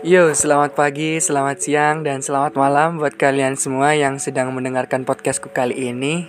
Yo, 0.00 0.32
selamat 0.32 0.80
pagi, 0.80 1.20
selamat 1.20 1.60
siang, 1.60 2.00
dan 2.00 2.24
selamat 2.24 2.56
malam 2.56 2.96
buat 2.96 3.20
kalian 3.20 3.60
semua 3.60 3.92
yang 3.92 4.16
sedang 4.16 4.48
mendengarkan 4.48 5.04
podcastku 5.04 5.52
kali 5.52 5.92
ini. 5.92 6.24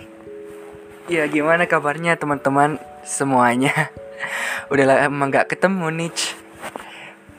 Ya, 1.08 1.24
gimana 1.24 1.64
kabarnya 1.64 2.20
teman-teman 2.20 2.76
semuanya? 3.00 3.72
Udah 4.72 4.84
lama 4.84 5.24
gak 5.32 5.56
ketemu 5.56 5.88
nih. 5.88 6.12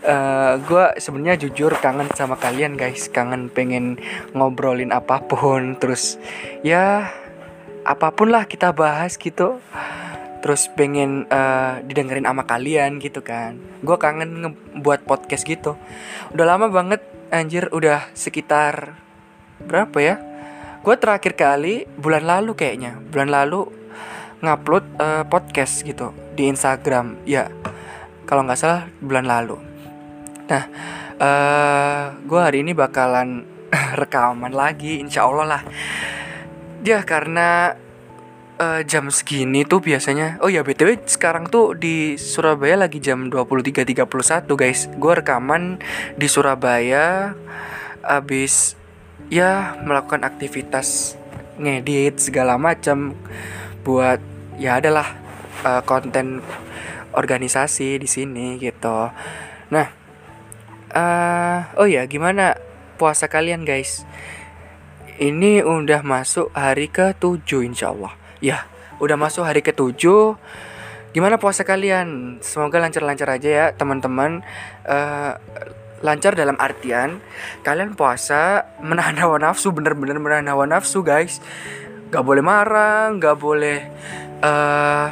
Uh, 0.02 0.58
gue 0.66 0.98
sebenarnya 0.98 1.38
jujur 1.38 1.70
kangen 1.78 2.10
sama 2.18 2.34
kalian 2.42 2.82
guys, 2.82 3.14
kangen 3.14 3.54
pengen 3.54 4.02
ngobrolin 4.34 4.90
apa 4.90 5.22
pun, 5.22 5.78
terus 5.78 6.18
ya 6.66 7.14
apa 7.86 8.10
pun 8.10 8.34
lah 8.34 8.50
kita 8.50 8.74
bahas 8.74 9.22
gitu 9.22 9.62
terus 10.44 10.68
pengen 10.76 11.24
uh, 11.32 11.80
didengerin 11.88 12.28
sama 12.28 12.44
kalian 12.44 13.00
gitu 13.00 13.24
kan. 13.24 13.56
Gue 13.80 13.96
kangen 13.96 14.44
ngebuat 14.44 15.08
podcast 15.08 15.48
gitu. 15.48 15.80
Udah 16.36 16.44
lama 16.44 16.68
banget 16.68 17.00
anjir 17.32 17.72
udah 17.72 18.12
sekitar 18.12 19.00
berapa 19.64 19.98
ya? 20.04 20.16
Gue 20.84 21.00
terakhir 21.00 21.40
kali 21.40 21.88
bulan 21.96 22.28
lalu 22.28 22.60
kayaknya. 22.60 23.00
Bulan 23.00 23.32
lalu 23.32 23.72
ngupload 24.44 24.86
uh, 25.00 25.24
podcast 25.32 25.80
gitu 25.88 26.12
di 26.36 26.52
Instagram. 26.52 27.24
Ya 27.24 27.48
kalau 28.28 28.44
nggak 28.44 28.60
salah 28.60 28.92
bulan 29.00 29.24
lalu. 29.24 29.56
Nah 30.52 30.64
uh, 31.24 31.24
eh, 31.24 32.04
gue 32.20 32.42
hari 32.44 32.68
ini 32.68 32.76
bakalan 32.76 33.48
rekaman 34.04 34.52
lagi 34.52 35.00
insya 35.00 35.24
Allah 35.24 35.56
lah. 35.56 35.64
Ya 36.84 37.00
karena 37.08 37.80
uh, 38.64 38.80
jam 38.88 39.12
segini 39.12 39.68
tuh 39.68 39.84
biasanya. 39.84 40.40
Oh 40.40 40.48
ya 40.48 40.64
BTW 40.64 41.04
sekarang 41.04 41.52
tuh 41.52 41.76
di 41.76 42.16
Surabaya 42.16 42.80
lagi 42.80 43.04
jam 43.04 43.28
23.31 43.28 44.48
guys. 44.56 44.88
Gue 44.96 45.14
rekaman 45.20 45.84
di 46.16 46.28
Surabaya 46.32 47.36
Abis 48.04 48.76
ya 49.32 49.80
melakukan 49.84 50.28
aktivitas 50.28 51.16
ngedit 51.56 52.20
segala 52.20 52.60
macam 52.60 53.16
Buat 53.88 54.20
ya 54.60 54.80
adalah 54.80 55.16
uh, 55.64 55.84
konten 55.84 56.40
organisasi 57.12 58.00
di 58.00 58.08
sini 58.08 58.60
gitu. 58.60 59.12
Nah 59.72 59.88
uh, 60.96 61.60
Oh 61.80 61.88
ya 61.88 62.08
gimana 62.08 62.56
puasa 62.96 63.28
kalian 63.28 63.68
guys? 63.68 64.08
Ini 65.14 65.62
udah 65.62 66.02
masuk 66.02 66.50
hari 66.58 66.90
ke-7 66.90 67.70
insya 67.70 67.94
Allah 67.94 68.23
Ya, 68.44 68.68
udah 69.00 69.16
masuk 69.16 69.48
hari 69.48 69.64
ketujuh. 69.64 70.36
Gimana 71.16 71.40
puasa 71.40 71.64
kalian? 71.64 72.44
Semoga 72.44 72.76
lancar-lancar 72.84 73.40
aja 73.40 73.48
ya, 73.48 73.66
teman-teman. 73.72 74.44
Uh, 74.84 75.40
lancar 76.04 76.36
dalam 76.36 76.60
artian 76.60 77.24
kalian 77.64 77.96
puasa 77.96 78.68
menahan 78.84 79.16
hawa 79.16 79.40
nafsu, 79.40 79.72
bener-bener 79.72 80.20
menahan 80.20 80.52
hawa 80.52 80.68
nafsu, 80.68 81.08
guys. 81.08 81.40
Gak 82.12 82.20
boleh 82.28 82.44
marah, 82.44 83.16
gak 83.16 83.40
boleh 83.40 83.88
uh, 84.44 85.08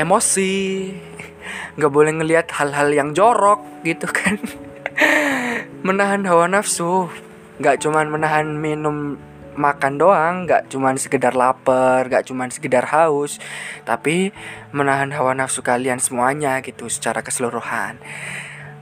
emosi, 0.00 0.88
gak 1.76 1.92
boleh 1.92 2.16
ngelihat 2.16 2.48
hal-hal 2.48 2.88
yang 2.96 3.12
jorok 3.12 3.60
gitu 3.84 4.08
kan. 4.08 4.40
menahan 5.86 6.24
hawa 6.24 6.48
nafsu, 6.48 7.12
gak 7.60 7.84
cuman 7.84 8.08
menahan 8.08 8.56
minum 8.56 9.20
makan 9.54 9.98
doang 9.98 10.34
nggak 10.46 10.70
cuman 10.70 10.98
sekedar 10.98 11.34
lapar 11.34 12.06
nggak 12.10 12.26
cuman 12.26 12.50
sekedar 12.50 12.86
haus 12.90 13.38
tapi 13.86 14.34
menahan 14.74 15.10
hawa 15.14 15.34
nafsu 15.34 15.62
kalian 15.62 16.02
semuanya 16.02 16.58
gitu 16.60 16.90
secara 16.90 17.22
keseluruhan. 17.22 17.98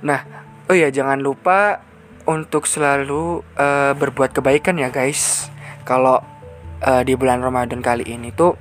Nah 0.03 0.25
oh 0.69 0.77
ya 0.77 0.89
jangan 0.89 1.21
lupa 1.21 1.85
untuk 2.25 2.71
selalu 2.71 3.43
uh, 3.59 3.93
berbuat 3.99 4.33
kebaikan 4.33 4.79
ya 4.79 4.89
guys. 4.89 5.51
Kalau 5.83 6.23
uh, 6.83 7.03
di 7.03 7.15
bulan 7.19 7.43
Ramadan 7.43 7.83
kali 7.83 8.07
ini 8.07 8.31
tuh 8.31 8.55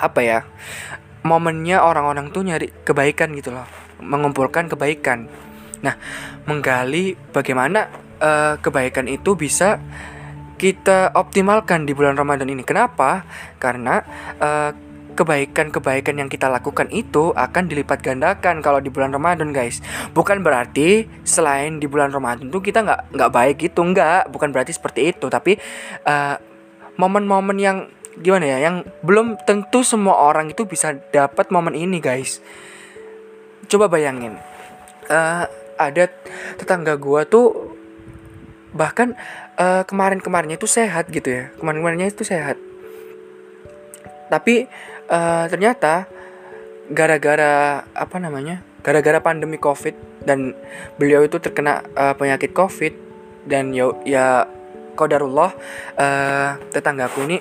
apa 0.00 0.20
ya 0.24 0.40
momennya 1.20 1.84
orang-orang 1.84 2.32
tuh 2.32 2.40
nyari 2.40 2.72
kebaikan 2.84 3.36
gitu 3.36 3.52
loh 3.52 3.68
mengumpulkan 4.00 4.72
kebaikan. 4.72 5.28
Nah 5.84 5.94
menggali 6.48 7.16
bagaimana 7.32 7.88
uh, 8.20 8.54
kebaikan 8.60 9.08
itu 9.08 9.36
bisa 9.36 9.80
kita 10.60 11.16
optimalkan 11.16 11.88
di 11.88 11.96
bulan 11.96 12.20
Ramadan 12.20 12.52
ini. 12.52 12.60
Kenapa? 12.60 13.24
Karena 13.56 14.04
uh, 14.36 14.70
kebaikan-kebaikan 15.16 16.20
yang 16.20 16.28
kita 16.28 16.52
lakukan 16.52 16.92
itu 16.92 17.32
akan 17.32 17.68
dilipat 17.68 18.04
gandakan 18.04 18.60
kalau 18.64 18.78
di 18.80 18.88
bulan 18.88 19.12
Ramadan 19.12 19.52
guys 19.52 19.84
bukan 20.16 20.40
berarti 20.40 21.04
selain 21.26 21.76
di 21.76 21.84
bulan 21.90 22.08
Ramadan 22.14 22.48
tuh 22.48 22.62
kita 22.64 22.80
nggak 22.80 23.18
nggak 23.18 23.30
baik 23.34 23.58
itu 23.60 23.80
nggak 23.84 24.32
bukan 24.32 24.48
berarti 24.48 24.72
seperti 24.72 25.12
itu 25.12 25.26
tapi 25.28 25.60
eh, 26.06 26.36
momen-momen 26.96 27.58
yang 27.60 27.90
gimana 28.16 28.48
ya 28.48 28.58
yang 28.70 28.86
belum 29.04 29.44
tentu 29.44 29.84
semua 29.84 30.16
orang 30.24 30.56
itu 30.56 30.64
bisa 30.64 30.96
dapat 31.12 31.52
momen 31.52 31.76
ini 31.76 32.00
guys 32.00 32.40
coba 33.68 33.92
bayangin 33.92 34.40
uh, 35.10 35.44
ada 35.76 36.08
tetangga 36.56 36.96
gua 36.96 37.28
tuh 37.28 37.76
bahkan 38.74 39.18
uh, 39.60 39.82
kemarin-kemarinnya 39.84 40.56
itu 40.56 40.66
sehat 40.66 41.12
gitu 41.12 41.28
ya. 41.28 41.44
Kemarin-kemarinnya 41.60 42.08
itu 42.08 42.24
sehat. 42.24 42.56
Tapi 44.32 44.64
uh, 45.12 45.44
ternyata 45.52 46.08
gara-gara 46.90 47.86
apa 47.94 48.16
namanya 48.18 48.64
gara-gara 48.82 49.22
pandemi 49.22 49.60
covid 49.60 49.94
dan 50.26 50.56
beliau 50.98 51.22
itu 51.22 51.38
terkena 51.38 51.86
uh, 51.94 52.16
penyakit 52.18 52.50
covid 52.50 52.96
dan 53.46 53.70
ya 53.70 53.94
ya 54.02 54.48
kodarullah 54.98 55.54
uh, 55.94 56.58
tetanggaku 56.74 57.30
ini 57.30 57.38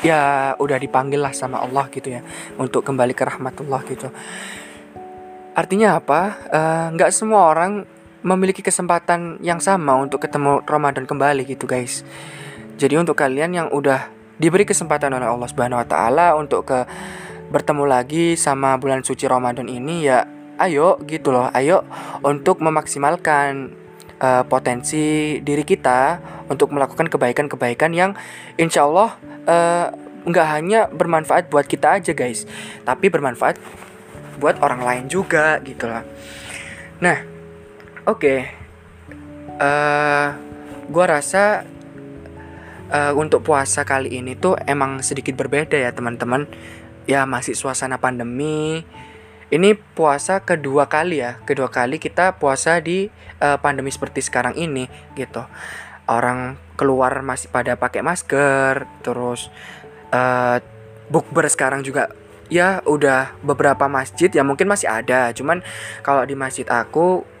ya 0.00 0.54
udah 0.56 0.78
dipanggil 0.78 1.18
lah 1.18 1.34
sama 1.34 1.58
Allah 1.58 1.90
gitu 1.90 2.14
ya 2.14 2.22
untuk 2.56 2.86
kembali 2.86 3.12
ke 3.18 3.24
rahmatullah 3.26 3.82
gitu. 3.90 4.08
Artinya 5.58 5.98
apa? 5.98 6.38
Nggak 6.94 7.10
uh, 7.10 7.14
semua 7.14 7.50
orang 7.50 7.82
memiliki 8.28 8.60
kesempatan 8.60 9.40
yang 9.40 9.58
sama 9.64 9.96
untuk 9.96 10.20
ketemu 10.20 10.60
Ramadan 10.68 11.08
kembali 11.08 11.48
gitu 11.48 11.64
guys. 11.64 12.04
Jadi 12.76 13.00
untuk 13.00 13.16
kalian 13.16 13.56
yang 13.56 13.68
udah 13.72 14.12
diberi 14.36 14.68
kesempatan 14.68 15.16
oleh 15.16 15.26
Allah 15.26 15.48
Subhanahu 15.48 15.80
wa 15.80 15.88
taala 15.88 16.26
untuk 16.36 16.68
ke 16.68 16.84
bertemu 17.48 17.84
lagi 17.88 18.36
sama 18.36 18.76
bulan 18.76 19.00
suci 19.00 19.24
Ramadan 19.24 19.66
ini 19.66 20.04
ya 20.04 20.28
ayo 20.60 21.00
gitu 21.08 21.32
loh. 21.32 21.48
Ayo 21.56 21.82
untuk 22.20 22.60
memaksimalkan 22.60 23.72
uh, 24.20 24.44
potensi 24.46 25.38
diri 25.40 25.64
kita 25.64 26.20
untuk 26.52 26.70
melakukan 26.70 27.08
kebaikan-kebaikan 27.08 27.90
yang 27.96 28.12
insya 28.60 28.84
Allah 28.84 29.16
uh, 29.48 29.86
nggak 30.28 30.46
hanya 30.52 30.80
bermanfaat 30.92 31.48
buat 31.48 31.64
kita 31.64 31.98
aja 31.98 32.12
guys, 32.12 32.44
tapi 32.84 33.08
bermanfaat 33.08 33.56
buat 34.38 34.60
orang 34.62 34.84
lain 34.84 35.04
juga 35.10 35.58
gitu 35.64 35.88
loh. 35.88 36.04
Nah, 37.02 37.37
Oke, 38.08 38.40
okay. 38.40 38.40
uh, 39.60 39.68
eh, 39.68 40.28
gue 40.88 41.04
rasa 41.04 41.60
uh, 42.88 43.12
untuk 43.12 43.44
puasa 43.44 43.84
kali 43.84 44.16
ini 44.16 44.32
tuh 44.32 44.56
emang 44.64 45.04
sedikit 45.04 45.36
berbeda 45.36 45.76
ya 45.76 45.92
teman-teman. 45.92 46.48
Ya 47.04 47.28
masih 47.28 47.52
suasana 47.52 48.00
pandemi. 48.00 48.80
Ini 49.52 49.76
puasa 49.92 50.40
kedua 50.40 50.88
kali 50.88 51.20
ya, 51.20 51.36
kedua 51.44 51.68
kali 51.68 52.00
kita 52.00 52.40
puasa 52.40 52.80
di 52.80 53.12
uh, 53.44 53.60
pandemi 53.60 53.92
seperti 53.92 54.24
sekarang 54.24 54.56
ini 54.56 54.88
gitu. 55.12 55.44
Orang 56.08 56.56
keluar 56.80 57.20
masih 57.20 57.52
pada 57.52 57.76
pakai 57.76 58.00
masker, 58.00 58.88
terus 59.04 59.52
uh, 60.16 60.64
bukber 61.12 61.44
sekarang 61.52 61.84
juga 61.84 62.08
ya 62.48 62.80
udah 62.88 63.36
beberapa 63.44 63.84
masjid 63.84 64.32
ya 64.32 64.40
mungkin 64.40 64.64
masih 64.64 64.88
ada 64.88 65.28
cuman 65.36 65.60
kalau 66.00 66.24
di 66.24 66.32
masjid 66.32 66.64
aku 66.64 67.36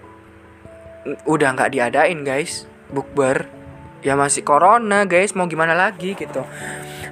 udah 1.26 1.48
nggak 1.54 1.70
diadain 1.74 2.20
guys. 2.24 2.66
Bukber. 2.88 3.46
Ya 4.00 4.14
masih 4.14 4.46
corona 4.46 5.04
guys. 5.04 5.34
Mau 5.34 5.50
gimana 5.50 5.74
lagi 5.74 6.14
gitu. 6.14 6.42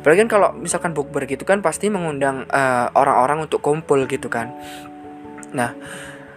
Apalagi 0.00 0.22
kan 0.22 0.30
kalau 0.30 0.48
misalkan 0.54 0.94
bukber 0.94 1.26
gitu 1.26 1.42
kan 1.42 1.58
pasti 1.58 1.90
mengundang 1.90 2.46
eh, 2.46 2.86
orang-orang 2.94 3.50
untuk 3.50 3.58
kumpul 3.58 4.06
gitu 4.06 4.30
kan. 4.30 4.54
Nah 5.50 5.74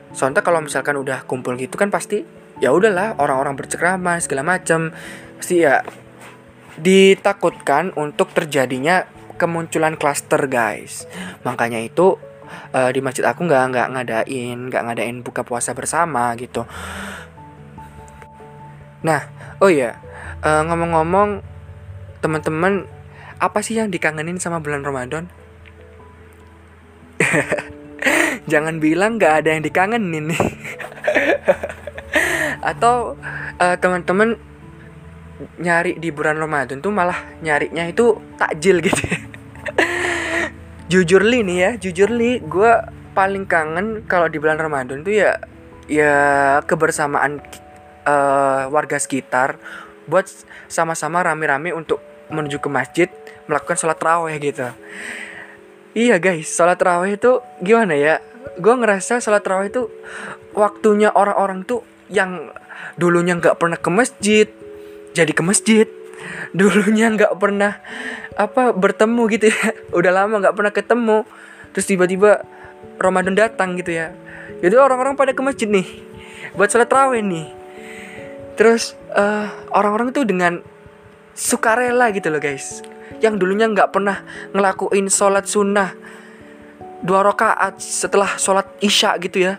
soalnya 0.10 0.42
kalau 0.42 0.66
misalkan 0.66 0.98
udah 0.98 1.22
kumpul 1.30 1.54
gitu 1.54 1.78
kan 1.78 1.94
pasti 1.94 2.26
ya 2.58 2.74
udahlah 2.74 3.14
orang-orang 3.22 3.54
berceramah 3.54 4.18
segala 4.18 4.42
macam 4.42 4.90
pasti 5.38 5.62
ya 5.62 5.86
ditakutkan 6.82 7.94
untuk 7.94 8.34
terjadinya 8.34 9.06
kemunculan 9.38 9.96
klaster 10.02 10.50
guys. 10.50 11.06
Makanya 11.46 11.78
itu 11.86 12.18
uh, 12.74 12.90
di 12.90 13.00
masjid 13.00 13.26
aku 13.26 13.46
nggak 13.46 13.64
nggak 13.76 13.88
ngadain 13.96 14.58
nggak 14.70 14.84
ngadain 14.90 15.18
buka 15.22 15.46
puasa 15.46 15.78
bersama 15.78 16.34
gitu 16.36 16.66
Nah, 19.00 19.22
oh 19.64 19.72
ya, 19.72 20.00
uh, 20.44 20.64
ngomong-ngomong, 20.68 21.44
teman-teman, 22.20 22.88
apa 23.40 23.60
sih 23.64 23.80
yang 23.80 23.88
dikangenin 23.88 24.40
sama 24.42 24.60
bulan 24.60 24.84
Ramadan? 24.84 25.32
Jangan 28.52 28.84
bilang 28.84 29.20
gak 29.20 29.44
ada 29.46 29.56
yang 29.56 29.64
dikangenin 29.64 30.36
nih. 30.36 30.44
atau 32.60 33.16
uh, 33.60 33.76
teman-teman 33.80 34.36
nyari 35.56 35.96
di 35.96 36.12
bulan 36.12 36.36
Ramadan 36.36 36.84
tuh 36.84 36.92
malah 36.92 37.16
nyarinya 37.40 37.88
itu 37.88 38.20
takjil 38.36 38.84
gitu 38.84 39.04
jujur 40.92 41.24
li 41.24 41.48
nih 41.48 41.58
ya 41.58 41.72
jujur 41.80 42.12
li 42.12 42.44
gue 42.44 42.72
paling 43.16 43.48
kangen 43.48 44.04
kalau 44.04 44.28
di 44.28 44.36
bulan 44.36 44.60
Ramadan 44.60 45.00
tuh 45.08 45.16
ya 45.16 45.40
ya 45.88 46.14
kebersamaan 46.68 47.40
uh, 48.10 48.62
warga 48.74 48.98
sekitar 48.98 49.62
buat 50.10 50.26
sama-sama 50.66 51.22
rame-rame 51.22 51.70
untuk 51.72 52.02
menuju 52.34 52.58
ke 52.58 52.70
masjid 52.70 53.10
melakukan 53.46 53.78
sholat 53.78 53.98
raweh 54.02 54.36
gitu. 54.42 54.70
Iya 55.94 56.22
guys 56.22 56.50
sholat 56.50 56.82
raweh 56.82 57.18
itu 57.18 57.42
gimana 57.62 57.94
ya? 57.94 58.22
Gue 58.58 58.74
ngerasa 58.78 59.22
sholat 59.22 59.46
raweh 59.46 59.70
itu 59.70 59.90
waktunya 60.58 61.14
orang-orang 61.14 61.66
tuh 61.66 61.86
yang 62.10 62.50
dulunya 62.98 63.38
nggak 63.38 63.58
pernah 63.62 63.78
ke 63.78 63.90
masjid 63.90 64.48
jadi 65.14 65.32
ke 65.34 65.42
masjid. 65.46 65.88
Dulunya 66.58 67.08
nggak 67.16 67.40
pernah 67.40 67.80
apa 68.36 68.76
bertemu 68.76 69.24
gitu 69.32 69.46
ya. 69.50 69.62
Udah 69.98 70.12
lama 70.14 70.42
nggak 70.42 70.56
pernah 70.58 70.74
ketemu. 70.74 71.18
Terus 71.74 71.86
tiba-tiba 71.86 72.44
Ramadan 73.00 73.38
datang 73.38 73.78
gitu 73.80 73.94
ya. 73.94 74.14
Jadi 74.60 74.76
orang-orang 74.76 75.16
pada 75.16 75.32
ke 75.32 75.42
masjid 75.42 75.70
nih 75.70 75.88
buat 76.58 76.70
sholat 76.70 76.90
raweh 76.90 77.22
nih 77.22 77.59
terus 78.60 79.00
uh, 79.16 79.48
orang-orang 79.72 80.12
tuh 80.12 80.28
dengan 80.28 80.60
sukarela 81.32 82.12
gitu 82.12 82.28
loh 82.28 82.44
guys. 82.44 82.84
Yang 83.24 83.40
dulunya 83.40 83.72
nggak 83.72 83.96
pernah 83.96 84.20
ngelakuin 84.52 85.08
sholat 85.08 85.48
sunnah 85.48 85.96
dua 87.00 87.24
rakaat 87.24 87.80
setelah 87.80 88.36
sholat 88.36 88.68
isya 88.84 89.16
gitu 89.24 89.48
ya. 89.48 89.56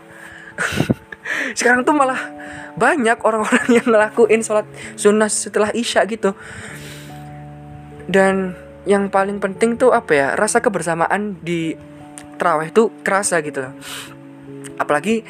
Sekarang 1.58 1.88
tuh 1.88 1.97
malah 1.97 2.20
banyak 2.76 3.17
orang-orang 3.25 3.67
yang 3.81 3.88
ngelakuin 3.88 4.44
sholat 4.44 4.69
sunnah 5.00 5.32
setelah 5.32 5.73
isya 5.73 6.05
gitu. 6.05 6.37
Dan 8.05 8.53
yang 8.85 9.08
paling 9.08 9.41
penting 9.41 9.81
tuh 9.81 9.96
apa 9.96 10.12
ya 10.12 10.29
rasa 10.37 10.61
kebersamaan 10.61 11.41
di 11.41 11.73
terawih 12.37 12.69
tuh 12.69 12.93
kerasa 13.00 13.41
gitu. 13.41 13.64
Apalagi 14.76 15.25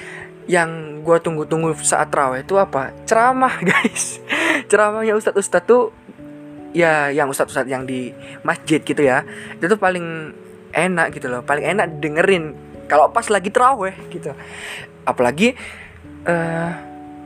yang 0.48 1.02
gue 1.04 1.16
tunggu-tunggu 1.20 1.76
saat 1.84 2.08
terawih 2.08 2.42
itu 2.42 2.56
apa 2.56 2.94
ceramah 3.04 3.60
guys 3.68 4.18
ceramahnya 4.66 5.14
ustadz 5.16 5.40
ustadz 5.40 5.68
tuh 5.68 5.92
ya 6.72 7.10
yang 7.10 7.28
ustadz 7.28 7.52
ustadz 7.52 7.70
yang 7.70 7.84
di 7.84 8.14
masjid 8.46 8.80
gitu 8.80 9.02
ya 9.02 9.26
itu 9.56 9.66
tuh 9.66 9.80
paling 9.80 10.32
enak 10.70 11.12
gitu 11.12 11.26
loh 11.28 11.42
paling 11.42 11.66
enak 11.66 11.98
dengerin 11.98 12.54
kalau 12.86 13.10
pas 13.10 13.26
lagi 13.30 13.50
terawih 13.50 13.94
gitu 14.10 14.34
apalagi 15.06 15.54
uh, 16.26 16.70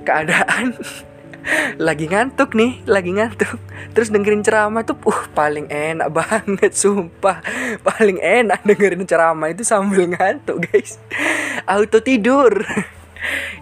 keadaan 0.04 0.76
lagi 1.86 2.08
ngantuk 2.08 2.56
nih, 2.56 2.80
lagi 2.88 3.12
ngantuk. 3.12 3.60
Terus 3.92 4.08
dengerin 4.08 4.40
ceramah 4.40 4.82
tuh, 4.82 4.96
uh 5.04 5.22
paling 5.36 5.68
enak 5.68 6.08
banget, 6.08 6.72
sumpah. 6.80 7.44
Paling 7.84 8.18
enak 8.20 8.64
dengerin 8.64 9.04
ceramah 9.04 9.52
itu 9.52 9.62
sambil 9.62 10.08
ngantuk, 10.08 10.64
guys. 10.68 10.96
Auto 11.68 12.00
tidur. 12.00 12.64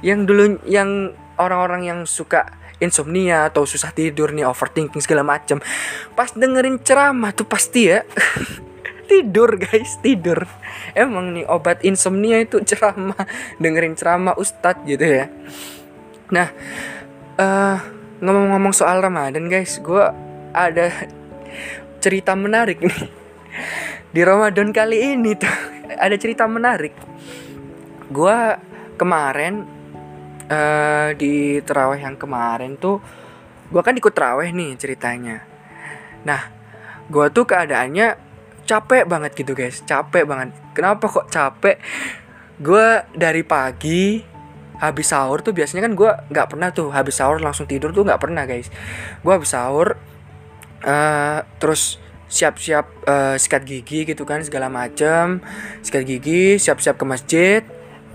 Yang 0.01 0.27
dulu 0.27 0.59
yang 0.67 1.15
orang-orang 1.39 1.89
yang 1.89 2.01
suka 2.05 2.63
insomnia 2.83 3.47
atau 3.47 3.63
susah 3.63 3.95
tidur 3.95 4.35
nih, 4.35 4.43
overthinking 4.43 4.99
segala 4.99 5.23
macam. 5.23 5.63
Pas 6.19 6.35
dengerin 6.35 6.83
ceramah 6.83 7.31
tuh 7.31 7.47
pasti 7.47 7.95
ya 7.95 8.03
tidur 9.11 9.55
guys 9.55 10.03
tidur. 10.03 10.45
Emang 10.93 11.31
nih 11.33 11.47
obat 11.47 11.81
insomnia 11.87 12.43
itu 12.43 12.59
ceramah 12.67 13.23
dengerin 13.63 13.95
ceramah 13.95 14.35
ustadz 14.35 14.83
gitu 14.83 15.07
ya. 15.07 15.31
Nah 16.35 16.51
uh, 17.39 17.77
ngomong-ngomong 18.19 18.75
soal 18.75 18.99
ramadan 18.99 19.47
guys 19.47 19.79
gue 19.79 20.05
ada 20.53 20.91
cerita 22.03 22.35
menarik 22.35 22.83
nih. 22.83 23.01
Di 24.13 24.21
ramadan 24.27 24.75
kali 24.75 25.17
ini 25.17 25.39
tuh 25.39 25.55
ada 25.97 26.17
cerita 26.19 26.45
menarik. 26.51 26.93
Gue 28.13 28.37
kemarin 29.03 29.67
uh, 30.47 31.11
di 31.19 31.59
terawih 31.67 31.99
yang 31.99 32.15
kemarin 32.15 32.79
tuh 32.79 33.03
gue 33.73 33.83
kan 33.83 33.99
ikut 33.99 34.15
terawih 34.15 34.55
nih 34.55 34.79
ceritanya. 34.79 35.43
Nah 36.23 36.47
gue 37.11 37.27
tuh 37.35 37.43
keadaannya 37.43 38.15
capek 38.63 39.05
banget 39.11 39.35
gitu 39.35 39.59
guys. 39.59 39.83
Capek 39.83 40.23
banget. 40.23 40.55
Kenapa 40.71 41.11
kok 41.11 41.27
capek? 41.27 41.83
Gue 42.63 43.03
dari 43.11 43.43
pagi 43.43 44.23
habis 44.79 45.11
sahur 45.11 45.43
tuh 45.43 45.55
biasanya 45.55 45.87
kan 45.87 45.95
gue 45.95 46.11
nggak 46.31 46.49
pernah 46.55 46.69
tuh 46.75 46.91
habis 46.91 47.15
sahur 47.19 47.39
langsung 47.39 47.67
tidur 47.67 47.91
tuh 47.91 48.07
nggak 48.07 48.23
pernah 48.23 48.47
guys. 48.47 48.71
Gue 49.27 49.33
habis 49.35 49.51
sahur 49.51 49.99
uh, 50.87 51.39
terus 51.59 51.99
siap-siap 52.33 52.87
uh, 53.05 53.37
sikat 53.37 53.67
gigi 53.67 54.07
gitu 54.07 54.23
kan 54.23 54.47
segala 54.47 54.71
macem. 54.71 55.43
Sikat 55.83 56.07
gigi 56.07 56.61
siap-siap 56.63 56.95
ke 56.95 57.05
masjid 57.09 57.63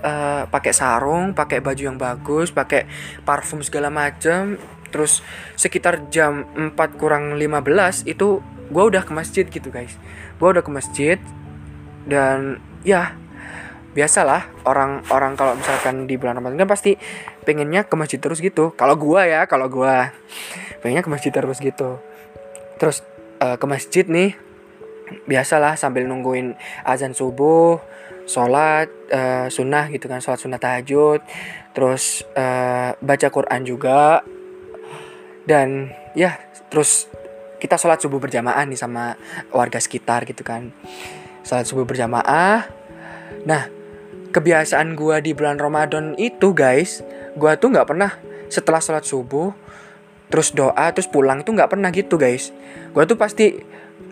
uh, 0.02 0.44
pakai 0.50 0.74
sarung 0.74 1.34
pakai 1.34 1.62
baju 1.62 1.82
yang 1.82 1.98
bagus 2.00 2.54
pakai 2.54 2.86
parfum 3.24 3.62
segala 3.62 3.90
macem. 3.94 4.58
Terus 4.88 5.20
sekitar 5.60 6.08
jam 6.08 6.48
4 6.56 6.74
kurang 6.96 7.36
15 7.36 8.08
itu 8.08 8.40
gue 8.72 8.84
udah 8.84 9.04
ke 9.04 9.12
masjid 9.12 9.46
gitu 9.48 9.68
guys. 9.70 9.96
Gue 10.40 10.56
udah 10.56 10.64
ke 10.64 10.72
masjid 10.72 11.18
dan 12.08 12.64
ya 12.88 13.16
biasalah 13.98 14.48
orang-orang 14.64 15.34
kalau 15.34 15.58
misalkan 15.58 16.06
di 16.06 16.22
bulan 16.22 16.38
Ramadan 16.38 16.62
kan 16.62 16.70
pasti 16.70 16.96
pengennya 17.44 17.90
ke 17.90 17.96
masjid 17.98 18.22
terus 18.22 18.40
gitu. 18.40 18.72
Kalau 18.78 18.96
gue 18.96 19.22
ya 19.26 19.50
kalau 19.50 19.68
gue 19.68 19.96
pengennya 20.80 21.04
ke 21.04 21.12
masjid 21.12 21.34
terus 21.34 21.60
gitu. 21.60 22.00
Terus 22.78 23.02
uh, 23.42 23.58
ke 23.58 23.66
masjid 23.66 24.06
nih 24.06 24.38
biasalah 25.26 25.80
sambil 25.80 26.04
nungguin 26.04 26.56
azan 26.84 27.16
subuh 27.16 27.80
sholat 28.28 28.92
uh, 29.10 29.48
sunnah 29.48 29.88
gitu 29.90 30.12
kan 30.12 30.20
sholat 30.20 30.38
sunnah 30.38 30.60
tahajud 30.60 31.24
terus 31.72 32.28
uh, 32.36 32.94
baca 33.00 33.28
Quran 33.32 33.62
juga. 33.64 34.22
Dan 35.48 35.96
ya 36.12 36.36
terus 36.68 37.08
kita 37.58 37.80
sholat 37.80 38.04
subuh 38.04 38.20
berjamaah 38.20 38.68
nih 38.68 38.76
sama 38.76 39.16
warga 39.56 39.80
sekitar 39.80 40.28
gitu 40.28 40.44
kan. 40.44 40.76
Sholat 41.48 41.64
subuh 41.64 41.88
berjamaah. 41.88 42.68
Nah 43.48 43.72
kebiasaan 44.36 45.00
gue 45.00 45.16
di 45.24 45.32
bulan 45.32 45.56
Ramadan 45.56 46.14
itu 46.20 46.52
guys 46.52 47.02
gue 47.40 47.52
tuh 47.58 47.72
nggak 47.72 47.88
pernah 47.88 48.12
setelah 48.52 48.84
sholat 48.84 49.08
subuh 49.08 49.56
terus 50.28 50.52
doa 50.52 50.92
terus 50.92 51.08
pulang 51.08 51.42
itu 51.42 51.56
nggak 51.56 51.72
pernah 51.72 51.90
gitu 51.96 52.20
guys. 52.20 52.52
Gue 52.92 53.08
tuh 53.08 53.16
pasti 53.16 53.56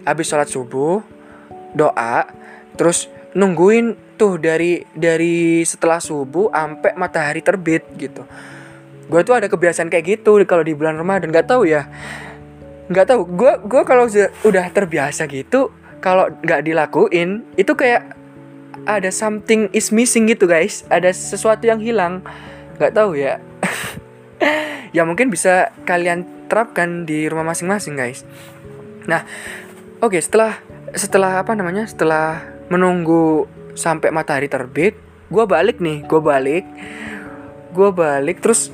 habis 0.07 0.31
sholat 0.31 0.48
subuh 0.48 1.03
doa 1.75 2.31
terus 2.79 3.12
nungguin 3.36 4.04
tuh 4.15 4.39
dari 4.39 4.84
dari 4.95 5.62
setelah 5.67 6.00
subuh 6.00 6.50
sampai 6.51 6.95
matahari 6.95 7.43
terbit 7.43 7.84
gitu. 8.00 8.24
Gue 9.05 9.22
tuh 9.22 9.38
ada 9.38 9.45
kebiasaan 9.45 9.93
kayak 9.93 10.19
gitu 10.19 10.41
kalau 10.50 10.65
di 10.65 10.74
bulan 10.74 10.98
Ramadan 10.98 11.29
nggak 11.29 11.48
tahu 11.48 11.69
ya. 11.69 11.86
Nggak 12.89 13.05
tahu 13.13 13.22
gue 13.29 13.53
gue 13.67 13.81
kalau 13.86 14.10
udah 14.45 14.65
terbiasa 14.74 15.29
gitu 15.29 15.69
kalau 16.01 16.29
nggak 16.41 16.65
dilakuin 16.65 17.45
itu 17.57 17.74
kayak 17.74 18.13
ada 18.86 19.10
something 19.10 19.69
is 19.74 19.93
missing 19.93 20.25
gitu 20.29 20.50
guys. 20.50 20.86
Ada 20.89 21.13
sesuatu 21.13 21.65
yang 21.65 21.81
hilang. 21.81 22.25
Nggak 22.81 22.93
tahu 22.95 23.17
ya. 23.17 23.41
Ya 24.95 25.03
mungkin 25.03 25.27
bisa 25.27 25.75
kalian 25.84 26.24
terapkan 26.48 27.03
di 27.03 27.27
rumah 27.27 27.51
masing-masing 27.51 28.00
guys. 28.00 28.24
Nah 29.12 29.27
oke 30.00 30.15
okay, 30.15 30.22
setelah 30.24 30.55
setelah 30.95 31.43
apa 31.43 31.51
namanya? 31.51 31.84
Setelah 31.84 32.48
menunggu 32.72 33.43
sampai 33.75 34.10
matahari 34.10 34.50
terbit 34.50 34.98
gue 35.29 35.46
balik 35.46 35.84
nih 35.84 36.08
gue 36.08 36.22
balik 36.24 36.65
gue 37.75 37.89
balik 37.91 38.39
terus 38.39 38.72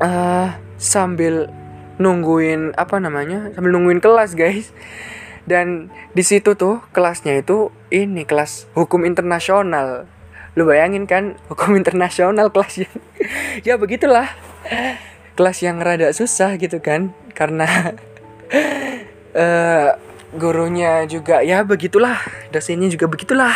uh, 0.00 0.56
sambil 0.80 1.48
nungguin 1.96 2.76
apa 2.76 3.00
namanya 3.00 3.52
sambil 3.56 3.76
nungguin 3.76 4.00
kelas 4.00 4.36
guys. 4.36 4.72
Dan 5.46 5.94
di 6.10 6.26
situ 6.26 6.58
tuh 6.58 6.82
kelasnya 6.90 7.38
itu 7.38 7.70
ini 7.94 8.26
kelas 8.26 8.66
hukum 8.74 9.06
internasional. 9.06 10.10
Lu 10.58 10.66
bayangin 10.66 11.06
kan 11.06 11.38
hukum 11.50 11.78
internasional 11.78 12.50
kelasnya? 12.50 12.90
Ya 13.62 13.78
begitulah. 13.78 14.26
Kelas 15.36 15.60
yang 15.60 15.78
rada 15.84 16.10
susah 16.16 16.56
gitu 16.56 16.80
kan 16.80 17.12
karena 17.36 17.94
uh, 19.36 19.90
gurunya 20.40 21.06
juga 21.06 21.40
ya 21.40 21.62
begitulah 21.62 22.18
dosennya 22.50 22.90
juga 22.92 23.06
begitulah 23.06 23.54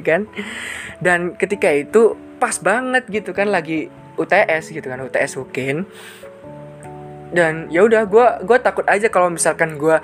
kan? 0.00 0.26
Dan 0.98 1.38
ketika 1.38 1.70
itu 1.70 2.16
pas 2.40 2.56
banget 2.58 3.06
gitu 3.10 3.30
kan 3.30 3.52
lagi 3.52 3.92
UTS 4.18 4.74
gitu 4.74 4.86
kan 4.86 5.02
UTS 5.02 5.38
Hukin. 5.38 5.86
Dan 7.34 7.68
ya 7.70 7.82
udah 7.82 8.06
gue 8.06 8.26
gue 8.46 8.58
takut 8.62 8.86
aja 8.86 9.10
kalau 9.10 9.30
misalkan 9.30 9.78
gue 9.78 9.98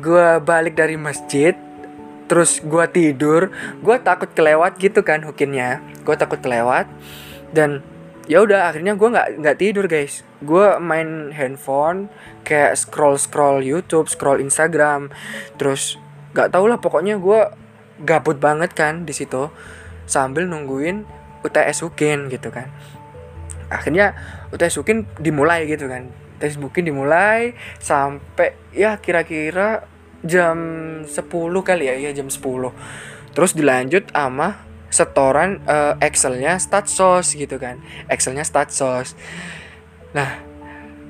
gue 0.00 0.28
balik 0.40 0.72
dari 0.72 0.96
masjid 0.96 1.52
terus 2.24 2.64
gue 2.64 2.84
tidur 2.88 3.52
gue 3.84 3.96
takut 4.00 4.28
kelewat 4.32 4.80
gitu 4.80 5.04
kan 5.04 5.20
hukinnya. 5.24 5.84
Gue 6.02 6.16
takut 6.16 6.40
kelewat. 6.40 6.88
Dan 7.52 7.84
ya 8.24 8.40
udah 8.40 8.72
akhirnya 8.72 8.96
gue 8.96 9.08
nggak 9.08 9.28
nggak 9.40 9.56
tidur 9.60 9.84
guys. 9.84 10.24
Gue 10.40 10.80
main 10.80 11.30
handphone 11.36 12.08
kayak 12.42 12.74
scroll 12.74 13.16
scroll 13.16 13.62
YouTube 13.62 14.10
scroll 14.10 14.42
Instagram 14.42 15.08
terus 15.56 15.96
nggak 16.34 16.50
tau 16.50 16.66
lah 16.66 16.80
pokoknya 16.80 17.20
gue 17.20 17.40
gabut 18.00 18.40
banget 18.40 18.72
kan 18.72 19.04
di 19.04 19.12
situ 19.12 19.52
sambil 20.08 20.48
nungguin 20.48 21.04
UTS 21.44 21.84
Ukin 21.84 22.32
gitu 22.32 22.48
kan. 22.48 22.72
Akhirnya 23.68 24.16
UTS 24.52 24.80
Ukin 24.80 25.04
dimulai 25.20 25.68
gitu 25.68 25.90
kan. 25.90 26.08
UTS 26.40 26.56
Ukin 26.62 26.88
dimulai 26.88 27.52
sampai 27.82 28.56
ya 28.72 28.96
kira-kira 28.96 29.92
jam 30.22 30.56
10 31.02 31.10
kali 31.66 31.84
ya 31.90 31.94
ya 31.98 32.10
jam 32.14 32.30
10 32.30 32.38
terus 33.34 33.52
dilanjut 33.58 34.06
sama 34.14 34.62
setoran 34.92 35.58
uh, 35.66 35.98
Excelnya 35.98 36.56
StatSource 36.62 37.34
gitu 37.34 37.58
kan 37.58 37.82
Excelnya 38.06 38.46
StatSource 38.46 39.18
nah 40.14 40.38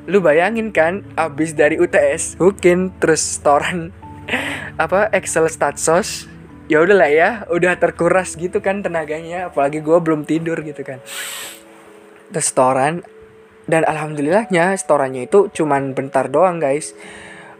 lu 0.08 0.18
bayangin 0.24 0.72
kan 0.72 1.04
abis 1.14 1.52
dari 1.52 1.76
UTS 1.76 2.40
mungkin 2.40 2.90
terus 2.98 3.20
setoran 3.38 3.92
apa 4.84 5.12
Excel 5.12 5.46
StatSource 5.46 6.31
ya 6.72 6.80
udahlah 6.80 7.10
ya 7.12 7.30
udah 7.52 7.76
terkuras 7.76 8.32
gitu 8.32 8.64
kan 8.64 8.80
tenaganya 8.80 9.52
apalagi 9.52 9.84
gue 9.84 9.98
belum 10.00 10.24
tidur 10.24 10.56
gitu 10.64 10.80
kan. 10.80 11.04
Terus 12.32 12.48
setoran 12.48 13.04
dan 13.68 13.84
alhamdulillahnya 13.84 14.72
setorannya 14.80 15.28
itu 15.28 15.52
cuman 15.52 15.92
bentar 15.92 16.32
doang 16.32 16.56
guys. 16.56 16.96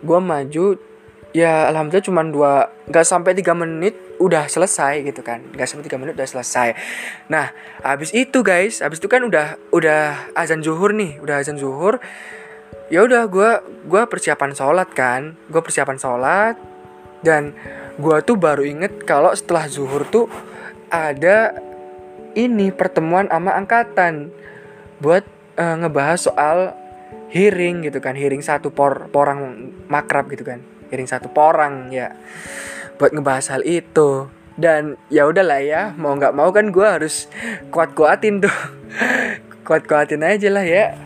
Gue 0.01 0.17
maju 0.17 0.81
ya 1.37 1.69
alhamdulillah 1.69 2.09
cuma 2.09 2.25
dua 2.25 2.53
nggak 2.89 3.05
sampai 3.05 3.37
tiga 3.37 3.53
menit 3.53 3.93
udah 4.17 4.49
selesai 4.49 5.05
gitu 5.05 5.21
kan. 5.21 5.45
Nggak 5.53 5.69
sampai 5.69 5.85
tiga 5.85 6.01
menit 6.01 6.17
udah 6.17 6.29
selesai. 6.33 6.73
Nah 7.29 7.53
habis 7.85 8.17
itu 8.17 8.41
guys 8.41 8.81
habis 8.81 8.97
itu 8.97 9.13
kan 9.13 9.21
udah 9.29 9.61
udah 9.77 10.33
azan 10.33 10.65
zuhur 10.65 10.97
nih 10.97 11.21
udah 11.21 11.37
azan 11.37 11.61
zuhur. 11.61 12.01
Ya 12.89 13.05
udah 13.05 13.29
gue 13.29 13.51
gua 13.85 14.09
persiapan 14.09 14.57
sholat 14.57 14.89
kan. 14.97 15.37
Gue 15.53 15.61
persiapan 15.61 16.01
sholat 16.01 16.57
dan 17.21 17.53
gue 17.99 18.17
tuh 18.25 18.37
baru 18.37 18.65
inget 18.65 19.05
kalau 19.05 19.33
setelah 19.37 19.69
zuhur 19.69 20.05
tuh 20.09 20.27
ada 20.89 21.57
ini 22.33 22.73
pertemuan 22.73 23.29
sama 23.29 23.57
angkatan 23.57 24.33
buat 25.01 25.25
uh, 25.61 25.77
ngebahas 25.81 26.21
soal 26.29 26.59
hearing 27.33 27.85
gitu 27.85 28.01
kan 28.01 28.17
hearing 28.17 28.41
satu 28.41 28.73
por 28.73 29.09
porang 29.13 29.73
makrab 29.89 30.29
gitu 30.33 30.45
kan 30.45 30.61
piring 30.93 31.09
satu 31.09 31.33
porang 31.33 31.89
ya 31.89 32.13
buat 33.01 33.17
ngebahas 33.17 33.57
hal 33.57 33.65
itu. 33.65 34.29
Dan 34.53 35.01
ya 35.09 35.25
udahlah 35.25 35.65
ya 35.65 35.97
mau 35.97 36.13
nggak 36.13 36.37
mau 36.37 36.53
kan 36.53 36.69
gue 36.69 36.85
harus 36.85 37.25
kuat 37.73 37.97
kuatin 37.97 38.45
tuh. 38.45 38.53
Kuat 39.63 39.87
kuatin 39.87 40.27
aja 40.27 40.51
lah 40.51 40.67
ya. 40.67 40.99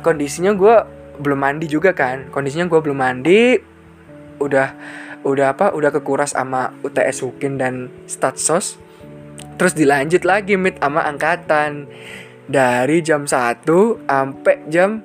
Kondisinya 0.00 0.56
gue 0.56 0.98
belum 1.18 1.38
mandi 1.38 1.66
juga 1.66 1.90
kan 1.92 2.30
kondisinya 2.30 2.70
gue 2.70 2.80
belum 2.80 2.98
mandi 2.98 3.58
udah 4.38 4.68
udah 5.26 5.56
apa 5.56 5.66
udah 5.74 5.90
kekuras 5.90 6.36
sama 6.36 6.74
UTS 6.86 7.26
Hukin 7.26 7.58
dan 7.58 7.90
Statsos 8.06 8.78
terus 9.58 9.74
dilanjut 9.74 10.22
lagi 10.22 10.54
meet 10.54 10.78
sama 10.78 11.02
angkatan 11.02 11.90
dari 12.48 13.04
jam 13.04 13.26
1 13.28 13.66
sampai 14.06 14.56
jam 14.72 15.04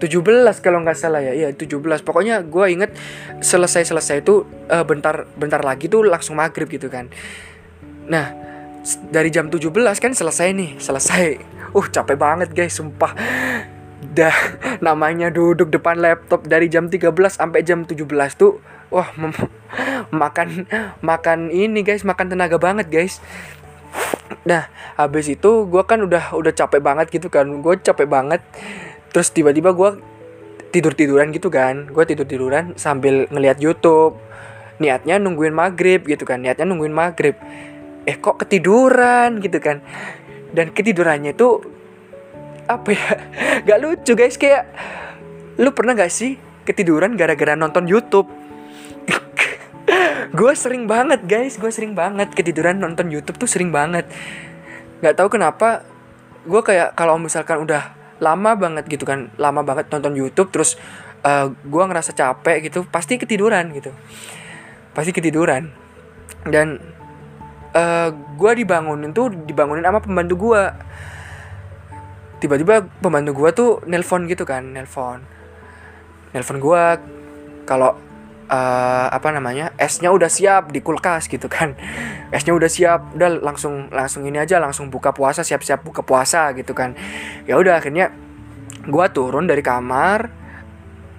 17 0.00 0.64
kalau 0.64 0.80
nggak 0.80 0.96
salah 0.96 1.20
ya. 1.20 1.36
Iya, 1.36 1.48
17. 1.52 2.00
Pokoknya 2.00 2.40
gue 2.40 2.66
inget 2.72 2.90
selesai-selesai 3.44 4.24
itu 4.24 4.48
uh, 4.72 4.82
bentar 4.82 5.28
bentar 5.36 5.60
lagi 5.60 5.92
tuh 5.92 6.08
langsung 6.08 6.40
maghrib 6.40 6.66
gitu 6.72 6.88
kan. 6.88 7.12
Nah, 8.08 8.32
dari 9.12 9.28
jam 9.28 9.52
17 9.52 9.68
kan 10.00 10.12
selesai 10.16 10.56
nih, 10.56 10.70
selesai. 10.80 11.22
Uh, 11.76 11.86
capek 11.86 12.16
banget 12.16 12.50
guys, 12.56 12.74
sumpah. 12.80 13.12
Dah 14.00 14.34
namanya 14.80 15.28
duduk 15.28 15.68
depan 15.68 16.00
laptop 16.00 16.48
dari 16.48 16.72
jam 16.72 16.88
13 16.88 17.12
sampai 17.30 17.60
jam 17.62 17.84
17 17.84 18.08
tuh 18.34 18.58
wah 18.90 19.08
makan 20.10 20.66
makan 21.00 21.48
ini 21.54 21.80
guys, 21.86 22.02
makan 22.02 22.34
tenaga 22.34 22.58
banget 22.58 22.90
guys. 22.90 23.22
Nah, 24.46 24.70
habis 24.98 25.30
itu 25.30 25.66
gue 25.66 25.82
kan 25.86 26.02
udah 26.02 26.34
udah 26.34 26.52
capek 26.54 26.82
banget 26.82 27.06
gitu 27.10 27.30
kan. 27.30 27.46
Gue 27.62 27.78
capek 27.78 28.06
banget. 28.06 28.42
Terus 29.10 29.30
tiba-tiba 29.34 29.74
gue 29.74 29.90
tidur 30.74 30.94
tiduran 30.94 31.30
gitu 31.34 31.50
kan. 31.50 31.90
Gue 31.90 32.06
tidur 32.06 32.26
tiduran 32.26 32.74
sambil 32.74 33.26
ngeliat 33.30 33.58
YouTube. 33.62 34.18
Niatnya 34.80 35.20
nungguin 35.22 35.54
maghrib 35.54 36.06
gitu 36.06 36.26
kan. 36.26 36.42
Niatnya 36.42 36.66
nungguin 36.66 36.94
maghrib. 36.94 37.36
Eh 38.06 38.16
kok 38.18 38.42
ketiduran 38.42 39.38
gitu 39.42 39.58
kan? 39.60 39.82
Dan 40.50 40.74
ketidurannya 40.74 41.36
itu 41.36 41.62
apa 42.70 42.88
ya 42.94 43.08
gak 43.66 43.80
lucu 43.82 44.12
guys. 44.16 44.40
Kayak 44.40 44.70
lu 45.60 45.74
pernah 45.76 45.92
gak 45.92 46.10
sih 46.10 46.40
ketiduran 46.64 47.18
gara-gara 47.18 47.58
nonton 47.58 47.84
YouTube 47.84 48.40
gue 50.30 50.52
sering 50.54 50.86
banget 50.86 51.26
guys. 51.26 51.58
Gue 51.58 51.70
sering 51.74 51.98
banget 51.98 52.30
ketiduran 52.34 52.78
nonton 52.78 53.10
YouTube 53.10 53.36
tuh 53.38 53.50
sering 53.50 53.74
banget. 53.74 54.06
Nggak 55.02 55.14
tahu 55.18 55.28
kenapa 55.38 55.82
gue 56.46 56.62
kayak 56.62 56.96
kalau 56.96 57.20
misalkan 57.20 57.62
udah 57.62 57.92
lama 58.20 58.52
banget 58.56 58.84
gitu 58.88 59.08
kan 59.08 59.32
lama 59.40 59.64
banget 59.64 59.88
nonton 59.88 60.12
YouTube 60.12 60.52
terus 60.52 60.76
uh, 61.24 61.28
eh, 61.28 61.46
gue 61.52 61.82
ngerasa 61.84 62.12
capek 62.12 62.70
gitu 62.70 62.86
pasti 62.88 63.18
ketiduran 63.18 63.74
gitu. 63.74 63.90
Pasti 64.94 65.10
ketiduran. 65.10 65.72
Dan 66.46 66.78
uh, 67.74 67.80
eh, 67.80 68.08
gue 68.14 68.52
dibangunin 68.62 69.10
tuh 69.10 69.34
dibangunin 69.34 69.82
sama 69.82 70.00
pembantu 70.00 70.34
gue 70.48 70.62
tiba-tiba 72.40 72.88
pembantu 73.04 73.36
gue 73.36 73.50
tuh 73.52 73.70
nelpon 73.84 74.24
gitu 74.30 74.46
kan 74.46 74.62
nelpon. 74.62 75.20
Nelpon 76.30 76.58
gue 76.62 76.82
kalau 77.66 78.09
uh, 78.50 79.06
apa 79.08 79.30
namanya 79.30 79.70
esnya 79.78 80.10
udah 80.10 80.26
siap 80.26 80.74
di 80.74 80.82
kulkas 80.82 81.30
gitu 81.30 81.46
kan. 81.46 81.78
Esnya 82.34 82.52
udah 82.52 82.66
siap 82.66 83.14
udah 83.14 83.40
langsung 83.40 83.88
langsung 83.94 84.26
ini 84.26 84.42
aja 84.42 84.58
langsung 84.58 84.90
buka 84.90 85.14
puasa 85.14 85.46
siap-siap 85.46 85.86
buka 85.86 86.02
puasa 86.02 86.50
gitu 86.58 86.74
kan. 86.74 86.98
Ya 87.46 87.56
udah 87.56 87.78
akhirnya 87.78 88.10
gue 88.84 89.06
turun 89.14 89.46
dari 89.46 89.62
kamar 89.62 90.28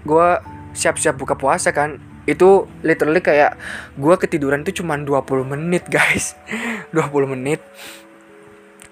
gue 0.03 0.29
siap-siap 0.75 1.15
buka 1.15 1.39
puasa 1.39 1.71
kan. 1.71 1.97
Itu 2.27 2.69
literally 2.85 3.23
kayak 3.23 3.57
gue 3.97 4.15
ketiduran 4.19 4.61
tuh 4.61 4.75
cuma 4.83 4.99
20 4.99 5.47
menit 5.47 5.87
guys. 5.87 6.35
20 6.93 7.33
menit. 7.33 7.63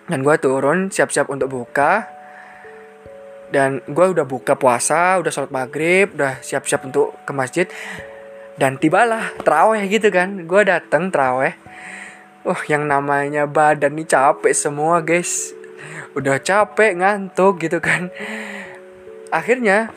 Dan 0.09 0.25
gue 0.25 0.35
turun 0.41 0.89
siap-siap 0.89 1.29
untuk 1.29 1.51
buka. 1.51 2.09
Dan 3.49 3.81
gue 3.89 4.05
udah 4.13 4.29
buka 4.29 4.53
puasa 4.53 5.17
udah 5.17 5.33
sholat 5.33 5.49
maghrib 5.49 6.13
udah 6.13 6.37
siap-siap 6.37 6.85
untuk 6.85 7.17
ke 7.25 7.33
masjid 7.33 7.65
dan 8.59 8.75
tibalah 8.75 9.31
teraweh 9.39 9.87
gitu 9.87 10.11
kan. 10.11 10.43
Gue 10.43 10.67
dateng 10.67 11.07
teraweh 11.09 11.55
wah 12.43 12.61
yang 12.67 12.87
namanya 12.87 13.47
badan 13.47 13.95
nih 13.95 14.07
capek 14.07 14.51
semua 14.51 14.99
guys. 14.99 15.55
Udah 16.13 16.39
capek 16.43 16.99
ngantuk 16.99 17.63
gitu 17.63 17.79
kan. 17.79 18.11
Akhirnya 19.31 19.95